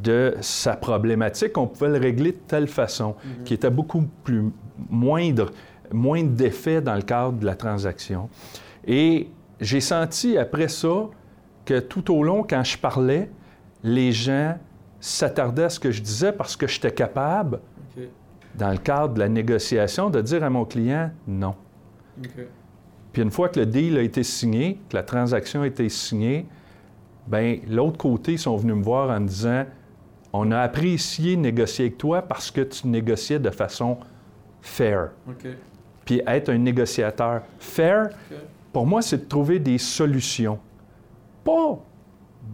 de 0.00 0.36
sa 0.40 0.76
problématique, 0.76 1.58
on 1.58 1.66
pouvait 1.66 1.88
le 1.88 1.98
régler 1.98 2.30
de 2.30 2.38
telle 2.46 2.68
façon, 2.68 3.16
qui 3.44 3.54
était 3.54 3.70
beaucoup 3.70 4.04
plus 4.22 4.44
moindre, 4.88 5.50
moins 5.92 6.22
d'effet 6.22 6.80
dans 6.80 6.94
le 6.94 7.02
cadre 7.02 7.38
de 7.38 7.46
la 7.46 7.54
transaction. 7.54 8.28
Et 8.86 9.28
j'ai 9.60 9.80
senti 9.80 10.38
après 10.38 10.68
ça 10.68 11.08
que 11.64 11.80
tout 11.80 12.12
au 12.14 12.22
long, 12.22 12.42
quand 12.42 12.64
je 12.64 12.78
parlais, 12.78 13.30
les 13.82 14.12
gens 14.12 14.56
s'attardaient 15.00 15.64
à 15.64 15.70
ce 15.70 15.78
que 15.80 15.90
je 15.90 16.02
disais 16.02 16.32
parce 16.32 16.56
que 16.56 16.66
j'étais 16.66 16.92
capable, 16.92 17.60
dans 18.54 18.70
le 18.70 18.78
cadre 18.78 19.14
de 19.14 19.20
la 19.20 19.28
négociation, 19.28 20.10
de 20.10 20.20
dire 20.20 20.42
à 20.42 20.50
mon 20.50 20.64
client 20.64 21.10
non. 21.26 21.54
Puis 23.12 23.22
une 23.22 23.30
fois 23.30 23.48
que 23.48 23.60
le 23.60 23.66
deal 23.66 23.96
a 23.96 24.02
été 24.02 24.22
signé, 24.22 24.80
que 24.88 24.96
la 24.96 25.02
transaction 25.02 25.62
a 25.62 25.66
été 25.66 25.88
signée, 25.88 26.46
ben 27.26 27.58
l'autre 27.68 27.98
côté 27.98 28.32
ils 28.32 28.38
sont 28.38 28.56
venus 28.56 28.76
me 28.76 28.82
voir 28.82 29.10
en 29.10 29.20
me 29.20 29.28
disant 29.28 29.64
on 30.32 30.50
a 30.50 30.60
apprécié 30.60 31.36
négocier 31.36 31.86
avec 31.86 31.98
toi 31.98 32.22
parce 32.22 32.50
que 32.50 32.60
tu 32.62 32.86
négociais 32.88 33.38
de 33.38 33.50
façon 33.50 33.98
fair. 34.60 35.10
Puis 36.08 36.22
être 36.26 36.48
un 36.48 36.56
négociateur 36.56 37.42
fair, 37.58 38.06
OK. 38.06 38.38
pour 38.72 38.86
moi, 38.86 39.02
c'est 39.02 39.18
de 39.18 39.28
trouver 39.28 39.58
des 39.58 39.76
solutions. 39.76 40.58
Pas 41.44 41.78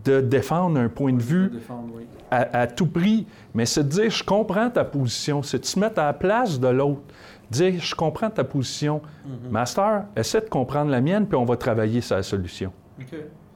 de 0.04 0.20
défendre 0.20 0.80
un 0.80 0.88
point 0.88 1.12
de 1.12 1.22
vue 1.22 1.50
Défendre, 1.50 1.90
oui. 1.94 2.02
à, 2.32 2.62
à 2.62 2.66
tout 2.66 2.88
prix, 2.88 3.28
mais 3.54 3.64
c'est 3.64 3.84
de 3.84 3.88
dire 3.90 4.10
je 4.10 4.24
comprends 4.24 4.68
ta 4.70 4.82
position, 4.82 5.40
c'est 5.44 5.60
de 5.60 5.64
se 5.66 5.78
mettre 5.78 6.00
à 6.00 6.06
la 6.06 6.12
place 6.14 6.58
de 6.58 6.66
l'autre. 6.66 7.02
Dire 7.48 7.74
je 7.78 7.94
comprends 7.94 8.28
ta 8.28 8.42
position. 8.42 9.00
Mhm. 9.24 9.50
Master, 9.52 10.06
essaie 10.16 10.40
de 10.40 10.48
comprendre 10.48 10.90
la 10.90 11.00
mienne, 11.00 11.24
puis 11.24 11.36
on 11.36 11.44
va 11.44 11.56
travailler 11.56 12.00
sur 12.00 12.16
la 12.16 12.24
solution. 12.24 12.72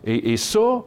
Et 0.04 0.36
ça, 0.36 0.84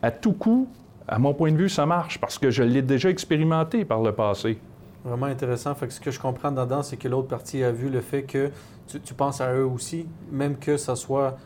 à 0.00 0.10
tout 0.10 0.32
coup, 0.32 0.66
à 1.06 1.18
mon 1.18 1.34
point 1.34 1.52
de 1.52 1.58
vue, 1.58 1.68
ça 1.68 1.84
marche 1.84 2.18
parce 2.18 2.38
que 2.38 2.50
je 2.50 2.62
l'ai 2.62 2.80
déjà 2.80 3.10
expérimenté 3.10 3.84
par 3.84 4.00
le 4.00 4.12
passé. 4.12 4.58
Vraiment 5.06 5.26
intéressant. 5.26 5.74
Fait 5.74 5.86
que 5.86 5.92
ce 5.92 6.00
que 6.00 6.10
je 6.10 6.18
comprends 6.18 6.50
dedans, 6.50 6.82
c'est 6.82 6.96
que 6.96 7.08
l'autre 7.08 7.28
partie 7.28 7.62
a 7.62 7.70
vu 7.70 7.88
le 7.88 8.00
fait 8.00 8.24
que 8.24 8.50
tu, 8.86 9.00
tu 9.00 9.14
penses 9.14 9.40
à 9.40 9.54
eux 9.54 9.66
aussi, 9.66 10.06
même 10.30 10.56
que 10.56 10.76
ça 10.76 10.96
soit 10.96 11.36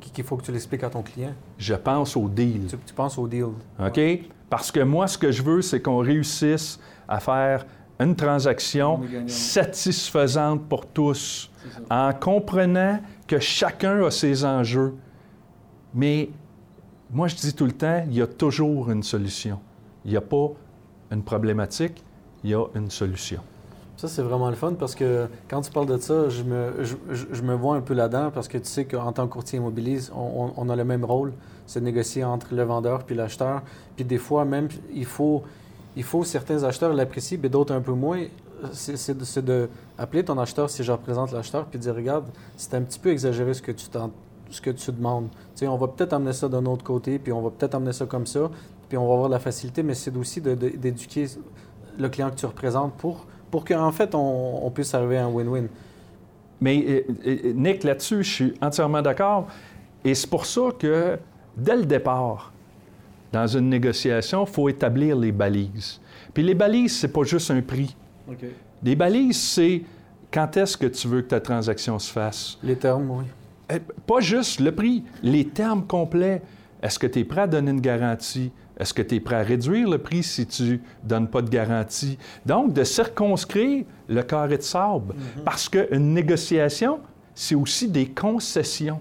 qu'il 0.00 0.24
faut 0.24 0.36
que 0.36 0.42
tu 0.42 0.52
l'expliques 0.52 0.82
à 0.82 0.90
ton 0.90 1.02
client. 1.02 1.34
Je 1.58 1.74
pense 1.74 2.16
au 2.16 2.28
deal. 2.28 2.66
Tu, 2.66 2.76
tu 2.78 2.94
penses 2.94 3.18
au 3.18 3.28
deal. 3.28 3.48
OK? 3.78 4.00
Parce 4.48 4.72
que 4.72 4.80
moi, 4.80 5.06
ce 5.06 5.16
que 5.16 5.30
je 5.30 5.42
veux, 5.42 5.62
c'est 5.62 5.80
qu'on 5.80 5.98
réussisse 5.98 6.80
à 7.08 7.20
faire 7.20 7.66
une 8.00 8.16
transaction 8.16 9.00
satisfaisante 9.26 10.66
pour 10.68 10.86
tous, 10.86 11.50
en 11.90 12.12
comprenant 12.14 12.98
que 13.26 13.38
chacun 13.38 14.02
a 14.04 14.10
ses 14.10 14.44
enjeux. 14.44 14.94
Mais 15.94 16.30
moi, 17.10 17.28
je 17.28 17.36
dis 17.36 17.52
tout 17.52 17.66
le 17.66 17.72
temps, 17.72 18.02
il 18.06 18.14
y 18.14 18.22
a 18.22 18.26
toujours 18.26 18.90
une 18.90 19.02
solution. 19.02 19.60
Il 20.04 20.12
n'y 20.12 20.16
a 20.16 20.22
pas 20.22 20.48
une 21.12 21.22
problématique, 21.22 22.02
il 22.44 22.50
y 22.50 22.54
a 22.54 22.64
une 22.74 22.90
solution. 22.90 23.40
Ça, 23.96 24.08
c'est 24.08 24.22
vraiment 24.22 24.48
le 24.48 24.56
fun 24.56 24.72
parce 24.78 24.94
que 24.94 25.26
quand 25.46 25.60
tu 25.60 25.70
parles 25.70 25.84
de 25.86 25.98
ça, 25.98 26.30
je 26.30 26.42
me, 26.42 26.72
je, 26.82 27.42
me 27.42 27.54
vois 27.54 27.76
un 27.76 27.82
peu 27.82 27.92
là-dedans 27.92 28.30
parce 28.32 28.48
que 28.48 28.56
tu 28.56 28.64
sais 28.66 28.86
qu'en 28.86 29.12
tant 29.12 29.26
que 29.26 29.32
courtier 29.34 29.58
immobilier, 29.58 29.98
on, 30.16 30.52
on- 30.56 30.68
a 30.70 30.76
le 30.76 30.84
même 30.84 31.04
rôle, 31.04 31.34
c'est 31.66 31.82
négocier 31.82 32.24
entre 32.24 32.54
le 32.54 32.62
vendeur 32.62 33.04
puis 33.04 33.14
l'acheteur. 33.14 33.60
Puis 33.96 34.06
des 34.06 34.16
fois, 34.16 34.46
même, 34.46 34.68
il 34.94 35.04
faut, 35.04 35.42
il 35.96 36.02
faut 36.02 36.24
certains 36.24 36.64
acheteurs 36.64 36.94
l'apprécient, 36.94 37.38
mais 37.42 37.50
d'autres 37.50 37.74
un 37.74 37.82
peu 37.82 37.92
moins. 37.92 38.24
C'est 38.72 38.96
c'est 38.96 39.44
de, 39.44 39.68
appeler 39.98 40.24
ton 40.24 40.38
acheteur 40.38 40.70
si 40.70 40.82
je 40.82 40.92
représente 40.92 41.32
l'acheteur 41.32 41.66
puis 41.66 41.78
dire 41.78 41.94
regarde, 41.94 42.24
c'est 42.56 42.72
un 42.74 42.80
petit 42.82 42.98
peu 42.98 43.10
exagéré 43.10 43.52
ce 43.52 43.60
que 43.60 43.72
tu, 43.72 43.84
ce 44.50 44.60
que 44.62 44.70
tu 44.70 44.92
demandes. 44.92 45.28
Tu 45.30 45.36
sais, 45.56 45.66
on 45.68 45.76
va 45.76 45.88
peut-être 45.88 46.14
amener 46.14 46.32
ça 46.32 46.48
d'un 46.48 46.64
autre 46.64 46.84
côté, 46.84 47.18
puis 47.18 47.32
on 47.34 47.42
va 47.42 47.50
peut-être 47.50 47.74
amener 47.74 47.92
ça 47.92 48.06
comme 48.06 48.26
ça, 48.26 48.50
puis 48.88 48.96
on 48.98 49.06
va 49.06 49.12
avoir 49.12 49.28
de 49.28 49.34
la 49.34 49.40
facilité, 49.40 49.82
mais 49.82 49.94
c'est 49.94 50.14
aussi 50.16 50.40
d'éduquer 50.40 51.26
le 52.00 52.08
client 52.08 52.30
que 52.30 52.36
tu 52.36 52.46
représentes 52.46 52.94
pour, 52.94 53.26
pour 53.50 53.64
qu'en 53.64 53.92
fait, 53.92 54.14
on, 54.14 54.66
on 54.66 54.70
puisse 54.70 54.94
arriver 54.94 55.18
à 55.18 55.26
un 55.26 55.30
win-win. 55.30 55.68
Mais 56.60 57.04
euh, 57.26 57.52
Nick, 57.54 57.84
là-dessus, 57.84 58.22
je 58.22 58.30
suis 58.30 58.54
entièrement 58.60 59.02
d'accord. 59.02 59.46
Et 60.04 60.14
c'est 60.14 60.28
pour 60.28 60.46
ça 60.46 60.62
que, 60.78 61.18
dès 61.56 61.76
le 61.76 61.84
départ, 61.84 62.52
dans 63.32 63.46
une 63.46 63.68
négociation, 63.68 64.44
il 64.46 64.52
faut 64.52 64.68
établir 64.68 65.16
les 65.16 65.32
balises. 65.32 66.00
Puis 66.34 66.42
les 66.42 66.54
balises, 66.54 66.98
c'est 66.98 67.12
pas 67.12 67.22
juste 67.22 67.50
un 67.50 67.62
prix. 67.62 67.96
Les 68.82 68.96
balises, 68.96 69.40
c'est 69.40 69.82
quand 70.32 70.56
est-ce 70.56 70.76
que 70.76 70.86
tu 70.86 71.08
veux 71.08 71.22
que 71.22 71.28
ta 71.28 71.40
transaction 71.40 71.98
se 71.98 72.10
fasse. 72.10 72.58
Les 72.62 72.76
termes, 72.76 73.10
oui. 73.10 73.24
Eh, 73.72 73.78
Pas 74.06 74.20
juste 74.20 74.60
le 74.60 74.72
prix, 74.72 75.04
les 75.22 75.46
termes 75.46 75.86
complets. 75.86 76.42
Est-ce 76.82 76.98
que 76.98 77.06
tu 77.06 77.20
es 77.20 77.24
prêt 77.24 77.42
à 77.42 77.46
donner 77.46 77.70
une 77.72 77.80
garantie? 77.80 78.52
Est-ce 78.80 78.94
que 78.94 79.02
tu 79.02 79.16
es 79.16 79.20
prêt 79.20 79.36
à 79.36 79.42
réduire 79.42 79.90
le 79.90 79.98
prix 79.98 80.22
si 80.22 80.46
tu 80.46 80.62
ne 81.04 81.08
donnes 81.08 81.28
pas 81.28 81.42
de 81.42 81.50
garantie? 81.50 82.16
Donc, 82.46 82.72
de 82.72 82.82
circonscrire 82.82 83.84
le 84.08 84.22
carré 84.22 84.56
de 84.56 84.62
sable. 84.62 85.14
Parce 85.44 85.68
qu'une 85.68 86.14
négociation, 86.14 87.00
c'est 87.34 87.54
aussi 87.54 87.88
des 87.88 88.06
concessions. 88.08 89.00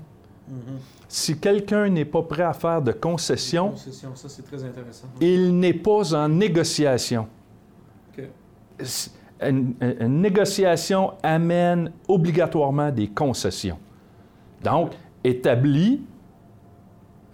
Si 1.07 1.39
quelqu'un 1.39 1.87
n'est 1.89 2.03
pas 2.05 2.21
prêt 2.23 2.43
à 2.43 2.51
faire 2.53 2.81
de 2.81 2.91
concessions, 2.91 3.69
Concession, 3.69 4.09
ça, 4.15 4.27
c'est 4.27 4.43
très 4.43 4.63
intéressant. 4.63 5.07
il 5.21 5.57
n'est 5.57 5.73
pas 5.73 6.13
en 6.13 6.27
négociation. 6.27 7.27
Une, 9.41 9.73
négociation 10.01 11.13
amène 11.23 11.91
obligatoirement 12.09 12.91
des 12.91 13.07
concessions. 13.07 13.79
Donc, 14.61 14.91
établis 15.23 16.01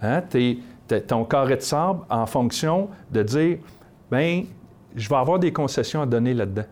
hein, 0.01 0.21
tes- 0.21 0.59
ton 1.07 1.25
carré 1.25 1.57
de 1.57 1.61
sable 1.61 2.01
en 2.09 2.25
fonction 2.25 2.89
de 3.11 3.23
dire, 3.23 3.57
ben, 4.11 4.45
je 4.95 5.09
vais 5.09 5.15
avoir 5.15 5.39
des 5.39 5.51
concessions 5.51 6.01
à 6.01 6.05
donner 6.05 6.33
là-dedans. 6.33 6.65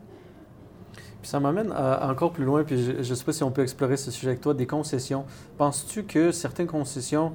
Puis 1.21 1.29
ça 1.29 1.39
m'amène 1.39 1.71
encore 1.71 2.31
plus 2.31 2.43
loin, 2.43 2.63
puis 2.63 2.83
je 2.83 3.09
ne 3.09 3.15
sais 3.15 3.23
pas 3.23 3.31
si 3.31 3.43
on 3.43 3.51
peut 3.51 3.61
explorer 3.61 3.95
ce 3.95 4.11
sujet 4.11 4.29
avec 4.29 4.41
toi, 4.41 4.53
des 4.53 4.67
concessions. 4.67 5.25
Penses-tu 5.57 6.03
que 6.03 6.31
certaines 6.31 6.67
concessions 6.67 7.31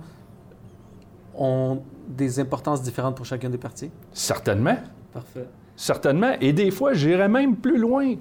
ont 1.34 1.80
des 2.06 2.38
importances 2.38 2.82
différentes 2.82 3.16
pour 3.16 3.24
chacune 3.24 3.50
des 3.50 3.58
parties? 3.58 3.90
Certainement. 4.12 4.76
Parfait. 5.12 5.46
Certainement. 5.74 6.32
Et 6.40 6.52
des 6.52 6.70
fois, 6.70 6.92
j'irais 6.92 7.28
même 7.28 7.56
plus 7.56 7.78
loin. 7.78 8.14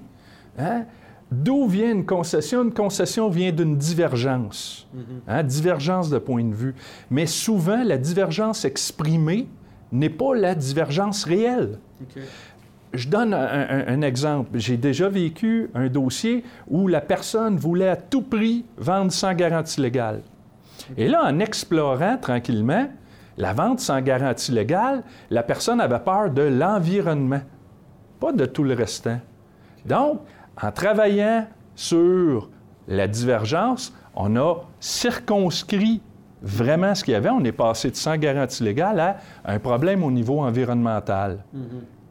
Hein? 0.58 0.84
D'où 1.30 1.66
vient 1.66 1.92
une 1.92 2.06
concession? 2.06 2.62
Une 2.64 2.72
concession 2.72 3.28
vient 3.28 3.52
d'une 3.52 3.76
divergence. 3.76 4.88
Hein? 5.26 5.42
Divergence 5.42 6.08
de 6.08 6.18
point 6.18 6.44
de 6.44 6.54
vue. 6.54 6.74
Mais 7.10 7.26
souvent, 7.26 7.82
la 7.84 7.98
divergence 7.98 8.64
exprimée 8.64 9.46
n'est 9.92 10.08
pas 10.10 10.34
la 10.34 10.54
divergence 10.54 11.24
réelle. 11.24 11.78
Je 12.94 13.08
donne 13.08 13.34
un, 13.34 13.38
un- 13.46 13.84
un 13.88 14.00
exemple. 14.02 14.58
J'ai 14.58 14.78
déjà 14.78 15.10
vécu 15.10 15.70
un 15.74 15.88
dossier 15.88 16.42
où 16.68 16.88
la 16.88 17.02
personne 17.02 17.56
voulait 17.58 17.88
à 17.90 17.96
tout 17.96 18.22
prix 18.22 18.64
vendre 18.78 19.12
sans 19.12 19.34
garantie 19.34 19.80
légale. 19.82 20.22
Et 20.96 21.08
là, 21.08 21.22
en 21.24 21.38
explorant 21.40 22.16
tranquillement 22.16 22.88
la 23.36 23.52
vente 23.52 23.80
sans 23.80 24.00
garantie 24.00 24.52
légale, 24.52 25.02
la 25.28 25.42
personne 25.42 25.80
avait 25.82 25.98
peur 25.98 26.30
de 26.30 26.42
l'environnement, 26.42 27.42
pas 28.18 28.32
de 28.32 28.46
tout 28.46 28.64
le 28.64 28.72
restant. 28.74 29.20
Donc, 29.84 30.20
en 30.62 30.72
travaillant 30.72 31.46
sur 31.74 32.48
la 32.88 33.06
divergence, 33.06 33.92
on 34.14 34.36
a 34.36 34.54
circonscrit 34.80 36.00
vraiment 36.42 36.94
ce 36.94 37.04
qu'il 37.04 37.12
y 37.12 37.16
avait. 37.16 37.30
On 37.30 37.44
est 37.44 37.52
passé 37.52 37.90
de 37.90 37.96
sans 37.96 38.16
garantie 38.16 38.62
légale 38.62 39.00
à 39.00 39.16
un 39.44 39.58
problème 39.58 40.02
au 40.04 40.10
niveau 40.10 40.40
environnemental. 40.40 41.44
Mhm. 41.52 41.62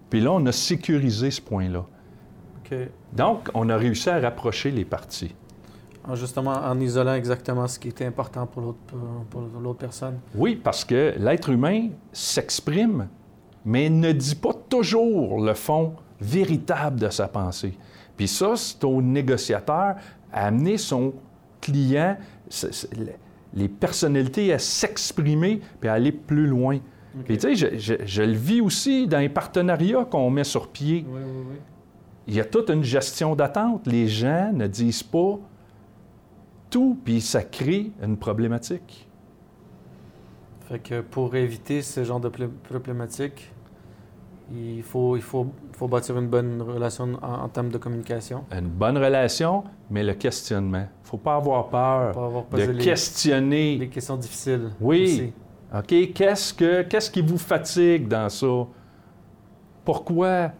Puis 0.09 0.21
là, 0.21 0.31
on 0.31 0.45
a 0.45 0.51
sécurisé 0.51 1.31
ce 1.31 1.41
point-là. 1.41 1.85
Donc, 3.13 3.49
on 3.53 3.69
a 3.69 3.77
réussi 3.77 4.09
à 4.09 4.19
rapprocher 4.19 4.71
les 4.71 4.83
parties. 4.83 5.33
En- 6.05 6.15
Justement, 6.15 6.51
en 6.51 6.77
isolant 6.81 7.13
exactement 7.13 7.65
ce 7.67 7.79
qui 7.79 7.87
était 7.87 8.05
important 8.05 8.45
pour 8.45 8.75
l'autre 9.61 9.77
personne. 9.79 10.19
Oui, 10.35 10.55
parce 10.61 10.83
que 10.83 11.13
l'être 11.17 11.49
humain 11.49 11.87
s'exprime, 12.11 13.07
mais 13.63 13.89
ne 13.89 14.11
dit 14.11 14.35
pas 14.35 14.51
toujours 14.67 15.41
le 15.41 15.53
fond 15.53 15.93
véritable 16.19 16.99
de 16.99 17.09
sa 17.09 17.27
pensée. 17.29 17.77
Puis 18.17 18.27
ça, 18.27 18.55
c'est 18.55 18.83
au 18.83 19.01
négociateur 19.01 19.95
à 20.33 20.47
amener 20.47 20.77
son 20.77 21.13
client, 21.61 22.17
les 23.53 23.67
personnalités 23.69 24.51
à 24.53 24.59
s'exprimer 24.59 25.61
puis 25.79 25.89
à 25.89 25.93
aller 25.93 26.11
plus 26.11 26.47
loin. 26.47 26.79
Puis 27.25 27.37
tu 27.37 27.55
sais, 27.55 27.55
je, 27.55 27.77
je- 27.79 28.05
je 28.05 28.21
le 28.21 28.33
vis 28.33 28.61
aussi 28.61 29.07
dans 29.07 29.19
les 29.19 29.29
partenariats 29.29 30.05
qu'on 30.05 30.29
met 30.29 30.43
sur 30.43 30.67
pied. 30.69 31.05
Oui, 31.07 31.19
oui, 31.23 31.43
oui. 31.51 31.55
Il 32.27 32.35
y 32.35 32.39
a 32.41 32.45
toute 32.45 32.69
une 32.69 32.83
gestion 32.83 33.35
d'attente. 33.35 33.87
Les 33.87 34.07
gens 34.07 34.51
ne 34.53 34.67
disent 34.67 35.01
pas 35.03 35.39
tout, 36.69 36.97
puis 37.05 37.21
ça 37.21 37.41
crée 37.43 37.91
une 38.03 38.17
problématique. 38.17 39.07
Fait 40.67 40.79
que 40.79 40.99
pour 41.01 41.35
éviter 41.35 41.81
ce 41.81 42.03
genre 42.03 42.19
de 42.19 42.29
problématique, 42.29 43.51
il 44.51 44.81
faut, 44.83 45.15
il 45.15 45.21
faut, 45.21 45.47
faut 45.73 45.87
bâtir 45.87 46.17
une 46.17 46.27
bonne 46.27 46.61
relation 46.61 47.17
en, 47.21 47.43
en 47.43 47.49
termes 47.49 47.69
de 47.69 47.77
communication. 47.77 48.45
Une 48.51 48.67
bonne 48.67 48.97
relation, 48.97 49.63
mais 49.89 50.03
le 50.03 50.13
questionnement. 50.13 50.85
Il 51.01 51.03
ne 51.03 51.07
faut 51.09 51.17
pas 51.17 51.35
avoir 51.35 51.69
peur 51.69 52.13
Pas 52.13 52.25
avoir 52.25 52.45
de 52.51 52.71
les, 52.71 52.83
questionner. 52.83 53.77
les 53.77 53.89
questions 53.89 54.15
difficiles. 54.17 54.71
Oui. 54.79 55.03
aussi. 55.03 55.33
OK, 55.75 56.13
qu'est-ce, 56.13 56.53
que, 56.53 56.83
qu'est-ce 56.83 57.11
qui 57.11 57.21
vous 57.21 57.37
fatigue 57.37 58.07
dans 58.07 58.29
ça? 58.29 58.47
Pourquoi? 59.83 60.51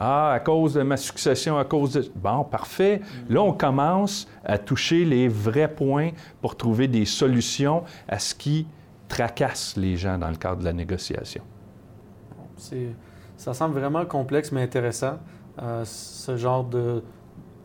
Ah, 0.00 0.32
à 0.32 0.40
cause 0.40 0.74
de 0.74 0.82
ma 0.82 0.96
succession, 0.96 1.58
à 1.58 1.64
cause 1.64 1.92
de... 1.92 2.10
Bon, 2.14 2.44
parfait. 2.44 3.00
Là, 3.28 3.42
on 3.42 3.52
commence 3.52 4.28
à 4.44 4.56
toucher 4.56 5.04
les 5.04 5.26
vrais 5.26 5.72
points 5.72 6.10
pour 6.40 6.56
trouver 6.56 6.86
des 6.86 7.04
solutions 7.04 7.82
à 8.08 8.18
ce 8.20 8.34
qui 8.34 8.66
tracasse 9.08 9.76
les 9.76 9.96
gens 9.96 10.16
dans 10.18 10.28
le 10.30 10.36
cadre 10.36 10.60
de 10.60 10.64
la 10.64 10.72
négociation. 10.72 11.42
C'est, 12.56 12.88
ça 13.38 13.54
semble 13.54 13.78
vraiment 13.78 14.04
complexe 14.04 14.52
mais 14.52 14.62
intéressant, 14.62 15.14
euh, 15.62 15.82
ce 15.86 16.36
genre 16.36 16.64
de, 16.64 17.02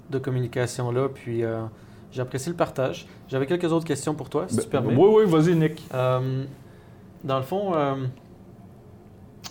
de 0.10 0.18
communication-là. 0.20 1.10
Puis 1.10 1.44
euh, 1.44 1.63
j'apprécie 2.12 2.50
le 2.50 2.56
partage. 2.56 3.06
J'avais 3.27 3.46
quelques 3.48 3.72
autres 3.74 3.86
questions 3.86 4.13
pour 4.15 4.30
toi, 4.30 4.46
si 4.48 4.56
tu 4.58 4.63
Ben, 4.63 4.70
permets. 4.82 4.96
oui, 4.96 5.24
oui, 5.25 5.30
vas-y, 5.30 5.56
Nick. 5.56 5.84
Euh, 5.94 6.46
dans 7.25 7.38
le 7.38 7.44
fond, 7.44 7.74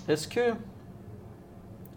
est-ce 0.09 0.27
que 0.29 0.55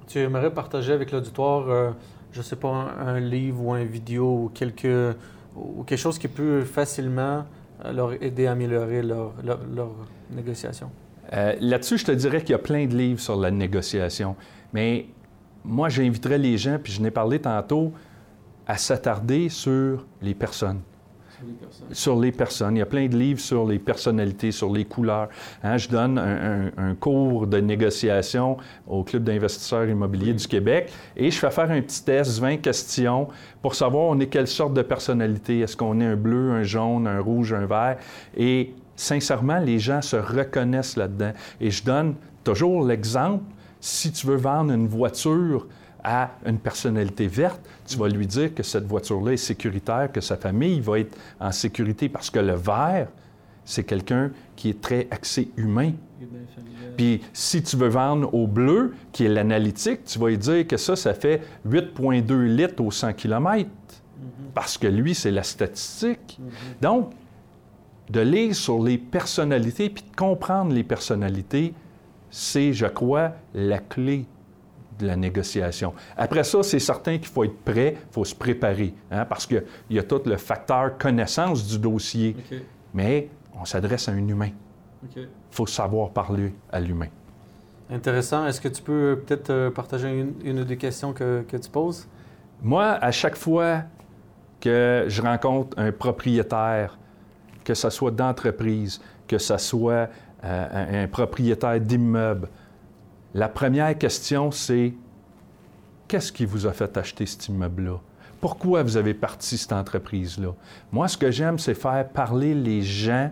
tu 0.07 0.19
aimerais 0.19 0.51
partager 0.51 0.93
avec 0.93 1.11
l'auditoire, 1.11 1.93
je 2.31 2.41
sais 2.41 2.55
pas, 2.55 2.69
un, 2.69 3.07
un 3.07 3.19
livre 3.19 3.61
ou 3.61 3.75
une 3.75 3.85
vidéo 3.85 4.25
ou, 4.45 4.51
quelque, 4.53 5.15
ou 5.55 5.83
quelque 5.83 5.99
chose 5.99 6.17
qui 6.17 6.27
peut 6.27 6.61
facilement 6.61 7.45
leur 7.93 8.13
aider 8.23 8.47
à 8.47 8.53
améliorer 8.53 9.01
leur, 9.03 9.33
leur, 9.43 9.59
leur 9.75 9.89
négociation? 10.31 10.89
Euh, 11.33 11.53
Là-dessus, 11.59 11.97
je 11.97 12.05
te 12.05 12.11
dirais 12.11 12.41
qu'il 12.41 12.51
y 12.51 12.55
a 12.55 12.59
plein 12.59 12.85
de 12.85 12.95
livres 12.95 13.19
sur 13.19 13.35
la 13.35 13.51
négociation. 13.51 14.35
Mais 14.73 15.07
moi, 15.63 15.89
j'inviterais 15.89 16.37
les 16.37 16.57
gens, 16.57 16.77
puis 16.81 16.93
je 16.93 17.01
n'ai 17.01 17.11
parlé 17.11 17.39
tantôt, 17.39 17.91
à 18.67 18.77
s'attarder 18.77 19.49
sur 19.49 20.05
les 20.21 20.33
personnes. 20.33 20.81
Sur 21.91 22.17
les 22.19 22.31
personnes. 22.31 22.77
Il 22.77 22.79
y 22.79 22.81
a 22.81 22.85
plein 22.85 23.07
de 23.07 23.15
livres 23.17 23.39
sur 23.41 23.67
les 23.67 23.77
personnalités, 23.77 24.51
sur 24.51 24.71
les 24.71 24.85
couleurs. 24.85 25.27
Hein, 25.63 25.77
je 25.77 25.89
donne 25.89 26.17
un, 26.17 26.67
un- 26.67 26.71
un 26.77 26.95
cours 26.95 27.45
de 27.45 27.57
négociation 27.59 28.57
au 28.87 29.03
Club 29.03 29.23
d'investisseurs 29.25 29.85
immobiliers 29.87 30.33
du 30.33 30.47
Québec 30.47 30.91
et 31.15 31.29
je 31.29 31.37
fais 31.37 31.51
faire 31.51 31.69
un 31.69 31.81
petit 31.81 32.03
test, 32.03 32.39
20 32.39 32.57
questions, 32.57 33.27
pour 33.61 33.75
savoir 33.75 34.05
on 34.05 34.19
est 34.19 34.27
quelle 34.27 34.47
sorte 34.47 34.73
de 34.73 34.81
personnalité. 34.81 35.59
Est-ce 35.59 35.75
qu'on 35.75 35.99
est 35.99 36.05
un 36.05 36.15
bleu, 36.15 36.51
un 36.51 36.63
jaune, 36.63 37.05
un 37.05 37.19
rouge, 37.19 37.51
un 37.53 37.65
vert? 37.65 37.97
Et 38.37 38.73
sincèrement, 38.95 39.59
les 39.59 39.79
gens 39.79 40.01
se 40.01 40.15
reconnaissent 40.15 40.97
là-dedans. 40.97 41.33
Et 41.59 41.71
je 41.71 41.83
donne 41.83 42.15
toujours 42.43 42.85
l'exemple, 42.85 43.43
si 43.79 44.11
tu 44.11 44.27
veux 44.27 44.37
vendre 44.37 44.71
une 44.73 44.87
voiture 44.87 45.67
à 46.03 46.31
une 46.45 46.59
personnalité 46.59 47.27
verte, 47.27 47.59
tu 47.85 47.97
vas 47.97 48.07
lui 48.07 48.27
dire 48.27 48.53
que 48.53 48.63
cette 48.63 48.85
voiture-là 48.85 49.33
est 49.33 49.37
sécuritaire, 49.37 50.11
que 50.11 50.21
sa 50.21 50.37
famille 50.37 50.79
va 50.79 50.99
être 50.99 51.17
en 51.39 51.51
sécurité 51.51 52.09
parce 52.09 52.29
que 52.29 52.39
le 52.39 52.53
vert, 52.53 53.07
c'est 53.63 53.83
quelqu'un 53.83 54.31
qui 54.55 54.69
est 54.69 54.79
très 54.79 55.07
axé 55.09 55.51
humain. 55.57 55.93
Puis 56.95 57.21
si 57.33 57.63
tu 57.63 57.75
veux 57.75 57.87
vendre 57.87 58.33
au 58.33 58.45
bleu, 58.45 58.93
qui 59.11 59.25
est 59.25 59.29
l'analytique, 59.29 60.05
tu 60.05 60.19
vas 60.19 60.29
lui 60.29 60.37
dire 60.37 60.67
que 60.67 60.77
ça, 60.77 60.95
ça 60.95 61.13
fait 61.13 61.41
8,2 61.67 62.45
litres 62.45 62.83
au 62.83 62.91
100 62.91 63.13
km. 63.13 63.69
Parce 64.53 64.77
que 64.77 64.87
lui, 64.87 65.15
c'est 65.15 65.31
la 65.31 65.43
statistique. 65.43 66.39
Donc, 66.81 67.11
de 68.09 68.19
lire 68.21 68.55
sur 68.55 68.83
les 68.83 68.97
personnalités 68.97 69.89
puis 69.89 70.03
de 70.03 70.15
comprendre 70.15 70.73
les 70.73 70.83
personnalités, 70.83 71.73
c'est, 72.29 72.73
je 72.73 72.85
crois, 72.85 73.31
la 73.53 73.79
clé 73.79 74.25
de 74.99 75.07
la 75.07 75.15
négociation. 75.15 75.93
Après 76.15 76.43
ça, 76.43 76.63
c'est 76.63 76.79
certain 76.79 77.17
qu'il 77.17 77.27
faut 77.27 77.43
être 77.43 77.57
prêt, 77.57 77.97
il 77.97 78.13
faut 78.13 78.25
se 78.25 78.35
préparer, 78.35 78.93
hein, 79.11 79.25
parce 79.25 79.45
qu'il 79.45 79.63
y 79.89 79.99
a 79.99 80.03
tout 80.03 80.21
le 80.25 80.37
facteur 80.37 80.97
connaissance 80.97 81.67
du 81.67 81.79
dossier. 81.79 82.35
Mais 82.93 83.29
on 83.59 83.65
s'adresse 83.65 84.07
à 84.07 84.13
un 84.13 84.27
humain. 84.27 84.51
Il 85.15 85.27
faut 85.51 85.67
savoir 85.67 86.11
parler 86.11 86.53
à 86.71 86.79
l'humain. 86.79 87.09
Intéressant. 87.89 88.47
Est-ce 88.47 88.59
que 88.59 88.67
tu 88.67 88.81
peux 88.81 89.21
peut-être 89.23 89.51
euh, 89.51 89.69
partager 89.69 90.09
une, 90.09 90.33
une 90.43 90.63
des 90.63 90.77
questions 90.77 91.13
que, 91.13 91.45
que 91.47 91.57
tu 91.57 91.69
poses? 91.69 92.07
Moi, 92.63 92.85
à 92.85 93.11
chaque 93.11 93.35
fois 93.35 93.83
que 94.59 95.05
je 95.07 95.21
rencontre 95.21 95.77
un 95.77 95.91
propriétaire, 95.91 96.97
que 97.65 97.73
ce 97.73 97.89
soit 97.89 98.11
d'entreprise, 98.11 99.01
que 99.27 99.37
ce 99.37 99.57
soit 99.57 100.07
euh, 100.45 101.03
un, 101.03 101.07
propriétaire 101.07 101.81
d'immeuble, 101.81 102.47
la 103.33 103.49
première 103.49 103.97
question, 103.97 104.51
c'est 104.51 104.93
qu'est-ce 106.07 106.31
qui 106.31 106.45
vous 106.45 106.65
a 106.65 106.71
fait 106.71 106.95
acheter 106.95 107.25
cet 107.25 107.49
immeuble-là? 107.49 107.99
Pourquoi 108.39 108.83
vous 108.83 108.95
avez 108.95 109.13
parti 109.13 109.57
cette 109.57 109.73
entreprise-là? 109.73 110.53
Moi, 110.91 111.07
ce 111.07 111.17
que 111.17 111.31
j'aime, 111.31 111.59
c'est 111.59 111.73
faire 111.73 112.07
parler 112.07 112.53
les 112.53 112.81
gens 112.81 113.31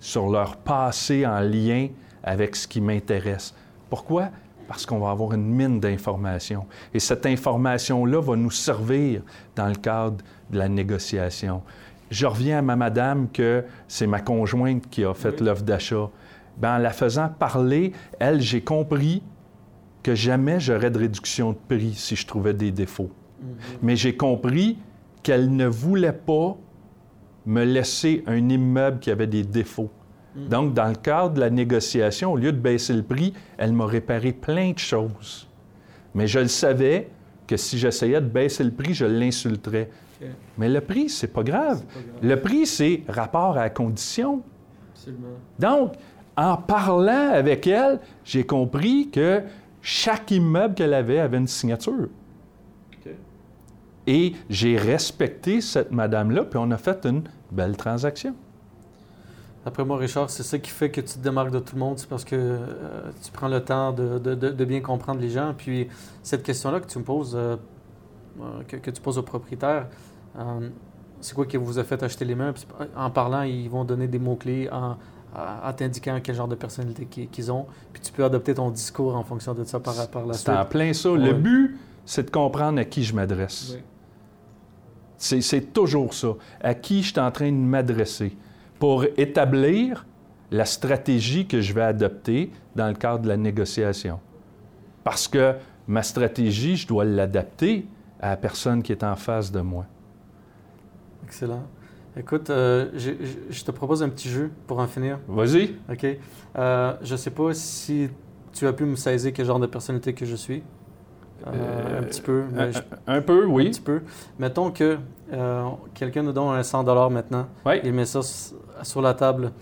sur 0.00 0.28
leur 0.28 0.56
passé 0.56 1.26
en 1.26 1.40
lien 1.40 1.88
avec 2.22 2.56
ce 2.56 2.66
qui 2.66 2.80
m'intéresse. 2.80 3.54
Pourquoi? 3.90 4.30
Parce 4.66 4.86
qu'on 4.86 4.98
va 4.98 5.10
avoir 5.10 5.34
une 5.34 5.46
mine 5.46 5.80
d'informations. 5.80 6.66
Et 6.92 6.98
cette 6.98 7.26
information-là 7.26 8.20
va 8.20 8.36
nous 8.36 8.50
servir 8.50 9.22
dans 9.54 9.68
le 9.68 9.76
cadre 9.76 10.16
de 10.50 10.58
la 10.58 10.68
négociation. 10.68 11.62
Je 12.10 12.26
reviens 12.26 12.58
à 12.58 12.62
ma 12.62 12.76
madame 12.76 13.28
que 13.30 13.64
c'est 13.86 14.06
ma 14.06 14.20
conjointe 14.20 14.88
qui 14.88 15.04
a 15.04 15.14
fait 15.14 15.40
l'offre 15.40 15.62
d'achat. 15.62 16.10
Ben, 16.56 16.76
en 16.76 16.78
la 16.78 16.90
faisant 16.90 17.28
parler, 17.28 17.92
elle, 18.18 18.40
j'ai 18.40 18.62
compris 18.62 19.22
que 20.02 20.14
jamais 20.14 20.58
j'aurais 20.58 20.90
de 20.90 20.98
réduction 20.98 21.52
de 21.52 21.58
prix 21.68 21.94
si 21.94 22.16
je 22.16 22.26
trouvais 22.26 22.54
des 22.54 22.72
défauts. 22.72 23.10
Mais 23.82 23.94
j'ai 23.94 24.16
compris 24.16 24.78
qu'elle 25.22 25.54
ne 25.54 25.66
voulait 25.66 26.12
pas 26.12 26.56
me 27.46 27.64
laisser 27.64 28.24
un 28.26 28.48
immeuble 28.48 28.98
qui 28.98 29.10
avait 29.10 29.26
des 29.26 29.44
défauts. 29.44 29.90
Donc, 30.36 30.74
dans 30.74 30.88
le 30.88 30.94
cadre 30.94 31.34
de 31.34 31.40
la 31.40 31.50
négociation, 31.50 32.32
au 32.32 32.36
lieu 32.36 32.52
de 32.52 32.58
baisser 32.58 32.92
le 32.92 33.02
prix, 33.02 33.32
elle 33.56 33.72
m'a 33.72 33.86
réparé 33.86 34.32
plein 34.32 34.70
de 34.70 34.78
choses. 34.78 35.48
Mais 36.14 36.26
je 36.26 36.38
le 36.38 36.48
savais 36.48 37.10
que 37.46 37.56
si 37.56 37.78
j'essayais 37.78 38.20
de 38.20 38.26
baisser 38.26 38.62
le 38.62 38.70
prix, 38.70 38.94
je 38.94 39.04
l'insulterais. 39.04 39.90
Mais 40.56 40.68
le 40.68 40.80
prix, 40.80 41.08
c'est 41.08 41.28
pas 41.28 41.42
pas 41.42 41.50
grave. 41.50 41.82
Le 42.22 42.34
prix, 42.40 42.66
c'est 42.66 43.02
rapport 43.08 43.52
à 43.56 43.62
la 43.62 43.70
condition. 43.70 44.42
Absolument. 44.92 45.28
Donc, 45.58 45.92
en 46.36 46.56
parlant 46.56 47.30
avec 47.32 47.66
elle, 47.66 48.00
j'ai 48.24 48.44
compris 48.44 49.10
que 49.10 49.42
chaque 49.82 50.30
immeuble 50.30 50.74
qu'elle 50.74 50.94
avait 50.94 51.20
avait 51.20 51.38
une 51.38 51.46
signature. 51.46 52.08
Et 54.06 54.32
j'ai 54.48 54.76
respecté 54.78 55.60
cette 55.60 55.92
madame-là, 55.92 56.44
puis 56.44 56.58
on 56.62 56.70
a 56.70 56.78
fait 56.78 57.04
une 57.04 57.24
belle 57.52 57.76
transaction. 57.76 58.34
Après 59.66 59.84
moi, 59.84 59.98
Richard, 59.98 60.30
c'est 60.30 60.42
ça 60.44 60.58
qui 60.58 60.70
fait 60.70 60.90
que 60.90 61.02
tu 61.02 61.14
te 61.14 61.18
démarques 61.18 61.50
de 61.50 61.58
tout 61.58 61.74
le 61.74 61.80
monde, 61.80 61.98
c'est 61.98 62.08
parce 62.08 62.24
que 62.24 62.34
euh, 62.34 63.10
tu 63.22 63.30
prends 63.30 63.48
le 63.48 63.62
temps 63.62 63.92
de, 63.92 64.18
de- 64.18 64.34
de- 64.34 64.48
de 64.50 64.64
bien 64.64 64.80
comprendre 64.80 65.20
les 65.20 65.28
gens. 65.28 65.52
Puis 65.56 65.88
cette 66.22 66.42
question-là 66.42 66.80
que 66.80 66.86
tu 66.86 66.98
me 66.98 67.04
poses, 67.04 67.34
euh, 67.36 67.56
que, 68.66 68.76
que 68.76 68.90
tu 68.90 69.00
poses 69.00 69.18
au 69.18 69.22
propriétaire, 69.22 69.86
euh, 70.38 70.68
c'est 71.20 71.34
quoi 71.34 71.46
qui 71.46 71.56
vous 71.56 71.78
a 71.78 71.84
fait 71.84 72.02
acheter 72.02 72.24
les 72.24 72.34
mains? 72.34 72.52
En 72.96 73.10
parlant, 73.10 73.42
ils 73.42 73.68
vont 73.68 73.84
donner 73.84 74.06
des 74.08 74.18
mots-clés 74.18 74.68
en, 74.70 74.96
en- 75.34 75.72
t'indiquant 75.72 76.18
quel 76.22 76.34
genre 76.34 76.48
de 76.48 76.54
personnalité 76.54 77.06
qu'ils 77.06 77.50
ont. 77.52 77.66
Puis 77.92 78.02
tu 78.02 78.12
peux 78.12 78.24
adopter 78.24 78.54
ton 78.54 78.70
discours 78.70 79.16
en 79.16 79.22
fonction 79.24 79.54
de 79.54 79.64
ça 79.64 79.80
par, 79.80 80.08
par 80.10 80.26
la 80.26 80.34
C'est 80.34 80.40
suite. 80.40 80.56
en 80.56 80.64
plein 80.64 80.92
ça. 80.92 81.10
Ouais. 81.12 81.18
Le 81.18 81.32
but, 81.34 81.76
c'est 82.04 82.24
de 82.26 82.30
comprendre 82.30 82.78
à 82.80 82.84
qui 82.84 83.02
je 83.04 83.14
m'adresse. 83.14 83.72
Oui. 83.74 83.82
C'est 85.16 85.40
c'est 85.40 85.72
toujours 85.72 86.14
ça. 86.14 86.28
À 86.60 86.74
qui 86.74 87.02
je 87.02 87.10
suis 87.10 87.20
en 87.20 87.30
train 87.32 87.50
de 87.50 87.56
m'adresser 87.56 88.36
pour 88.78 89.04
établir 89.16 90.06
la 90.52 90.64
stratégie 90.64 91.46
que 91.46 91.60
je 91.60 91.72
vais 91.74 91.82
adopter 91.82 92.52
dans 92.76 92.86
le 92.86 92.94
cadre 92.94 93.18
de 93.24 93.28
la 93.28 93.36
négociation. 93.36 94.20
Parce 95.02 95.26
que 95.26 95.54
ma 95.88 96.02
stratégie, 96.04 96.76
je 96.76 96.86
dois 96.86 97.04
l'adapter 97.04 97.86
à 98.20 98.30
la 98.30 98.36
personne 98.36 98.82
qui 98.82 98.92
est 98.92 99.04
en 99.04 99.16
face 99.16 99.50
de 99.52 99.60
moi. 99.60 99.84
Excellent. 101.24 101.62
Écoute, 102.16 102.50
euh, 102.50 102.90
je 102.96 103.64
te 103.64 103.70
propose 103.70 104.02
un 104.02 104.08
petit 104.08 104.28
jeu 104.28 104.50
pour 104.66 104.78
en 104.80 104.86
finir. 104.86 105.18
Vas-y. 105.28 105.76
OK. 105.92 106.06
Euh, 106.56 106.94
je 107.02 107.16
sais 107.16 107.30
pas 107.30 107.54
si 107.54 108.08
tu 108.52 108.66
as 108.66 108.72
pu 108.72 108.84
me 108.84 108.96
saisir 108.96 109.32
quel 109.32 109.46
genre 109.46 109.60
de 109.60 109.66
personnalité 109.66 110.12
que 110.14 110.24
je 110.26 110.34
suis. 110.34 110.62
Euh, 111.46 111.50
Euh, 111.54 112.00
un 112.00 112.02
petit 112.02 112.20
peu. 112.20 112.42
mais 112.52 112.62
Un, 112.62 112.70
je- 112.72 112.78
un 113.06 113.20
peu, 113.20 113.44
Un 113.44 113.48
oui. 113.48 113.70
petit 113.70 113.80
peu. 113.80 114.00
Mettons 114.40 114.72
que 114.72 114.98
euh, 115.32 115.64
quelqu'un 115.94 116.22
nous 116.24 116.32
donne 116.32 116.48
un 116.48 116.62
100 116.64 116.82
maintenant. 117.10 117.46
Oui. 117.64 117.74
Il 117.84 117.92
met 117.92 118.06
ça 118.06 118.20
sur 118.82 119.00
la 119.00 119.14
table. 119.14 119.52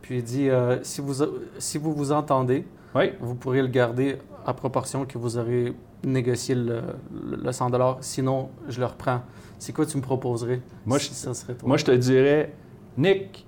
Puis 0.00 0.18
il 0.18 0.24
dit 0.24 0.48
euh, 0.48 0.78
si, 0.82 1.02
vous, 1.02 1.22
si 1.58 1.76
vous 1.76 1.92
vous 1.92 2.12
entendez, 2.12 2.66
Oui. 2.94 3.12
vous 3.20 3.34
pourrez 3.34 3.60
le 3.60 3.68
garder 3.68 4.16
à 4.46 4.54
proportion 4.54 5.04
que 5.04 5.18
vous 5.18 5.36
aurez 5.36 5.74
négocié 6.06 6.54
le, 6.54 6.80
le- 7.12 7.36
le 7.36 7.52
100 7.52 7.70
Sinon, 8.00 8.48
je 8.68 8.80
le 8.80 8.86
reprends. 8.86 9.20
C'est 9.58 9.72
quoi 9.72 9.84
tu 9.86 9.96
me 9.96 10.02
proposerais? 10.02 10.60
Moi, 10.84 10.98
si 10.98 11.08
je- 11.10 11.14
ça 11.14 11.34
serait 11.34 11.54
toi? 11.54 11.68
Moi, 11.68 11.76
je 11.76 11.84
te 11.84 11.90
dirais, 11.92 12.52
Nick, 12.96 13.46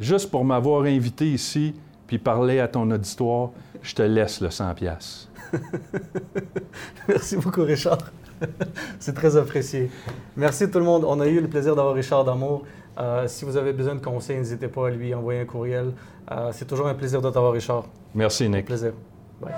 juste 0.00 0.30
pour 0.30 0.44
m'avoir 0.44 0.82
invité 0.84 1.30
ici 1.30 1.74
puis 2.06 2.18
parler 2.18 2.60
à 2.60 2.68
ton 2.68 2.90
auditoire, 2.90 3.50
je 3.82 3.94
te 3.94 4.02
laisse 4.02 4.40
le 4.40 4.50
100 4.50 4.74
pièces. 4.74 5.28
Merci 7.08 7.36
beaucoup, 7.36 7.62
Richard. 7.62 7.98
C'est 8.98 9.14
très 9.14 9.36
apprécié. 9.36 9.90
Merci 10.36 10.70
tout 10.70 10.78
le 10.78 10.84
monde. 10.84 11.04
On 11.06 11.20
a 11.20 11.26
eu 11.26 11.40
le 11.40 11.48
plaisir 11.48 11.76
d'avoir 11.76 11.94
Richard 11.94 12.24
Damour. 12.24 12.64
Euh, 12.98 13.26
si 13.26 13.44
vous 13.44 13.56
avez 13.56 13.72
besoin 13.72 13.94
de 13.94 14.00
conseils, 14.04 14.36
n'hésitez 14.36 14.68
pas 14.68 14.88
à 14.88 14.90
lui 14.90 15.14
envoyer 15.14 15.40
un 15.40 15.44
courriel. 15.46 15.92
Euh, 16.30 16.50
c'est 16.52 16.66
toujours 16.66 16.86
un 16.88 16.94
plaisir 16.94 17.22
de 17.22 17.30
t'avoir, 17.30 17.52
Richard. 17.52 17.84
Merci, 18.14 18.44
Un 18.44 18.48
Nick. 18.50 18.66
plaisir. 18.66 18.92
Bye. 19.40 19.52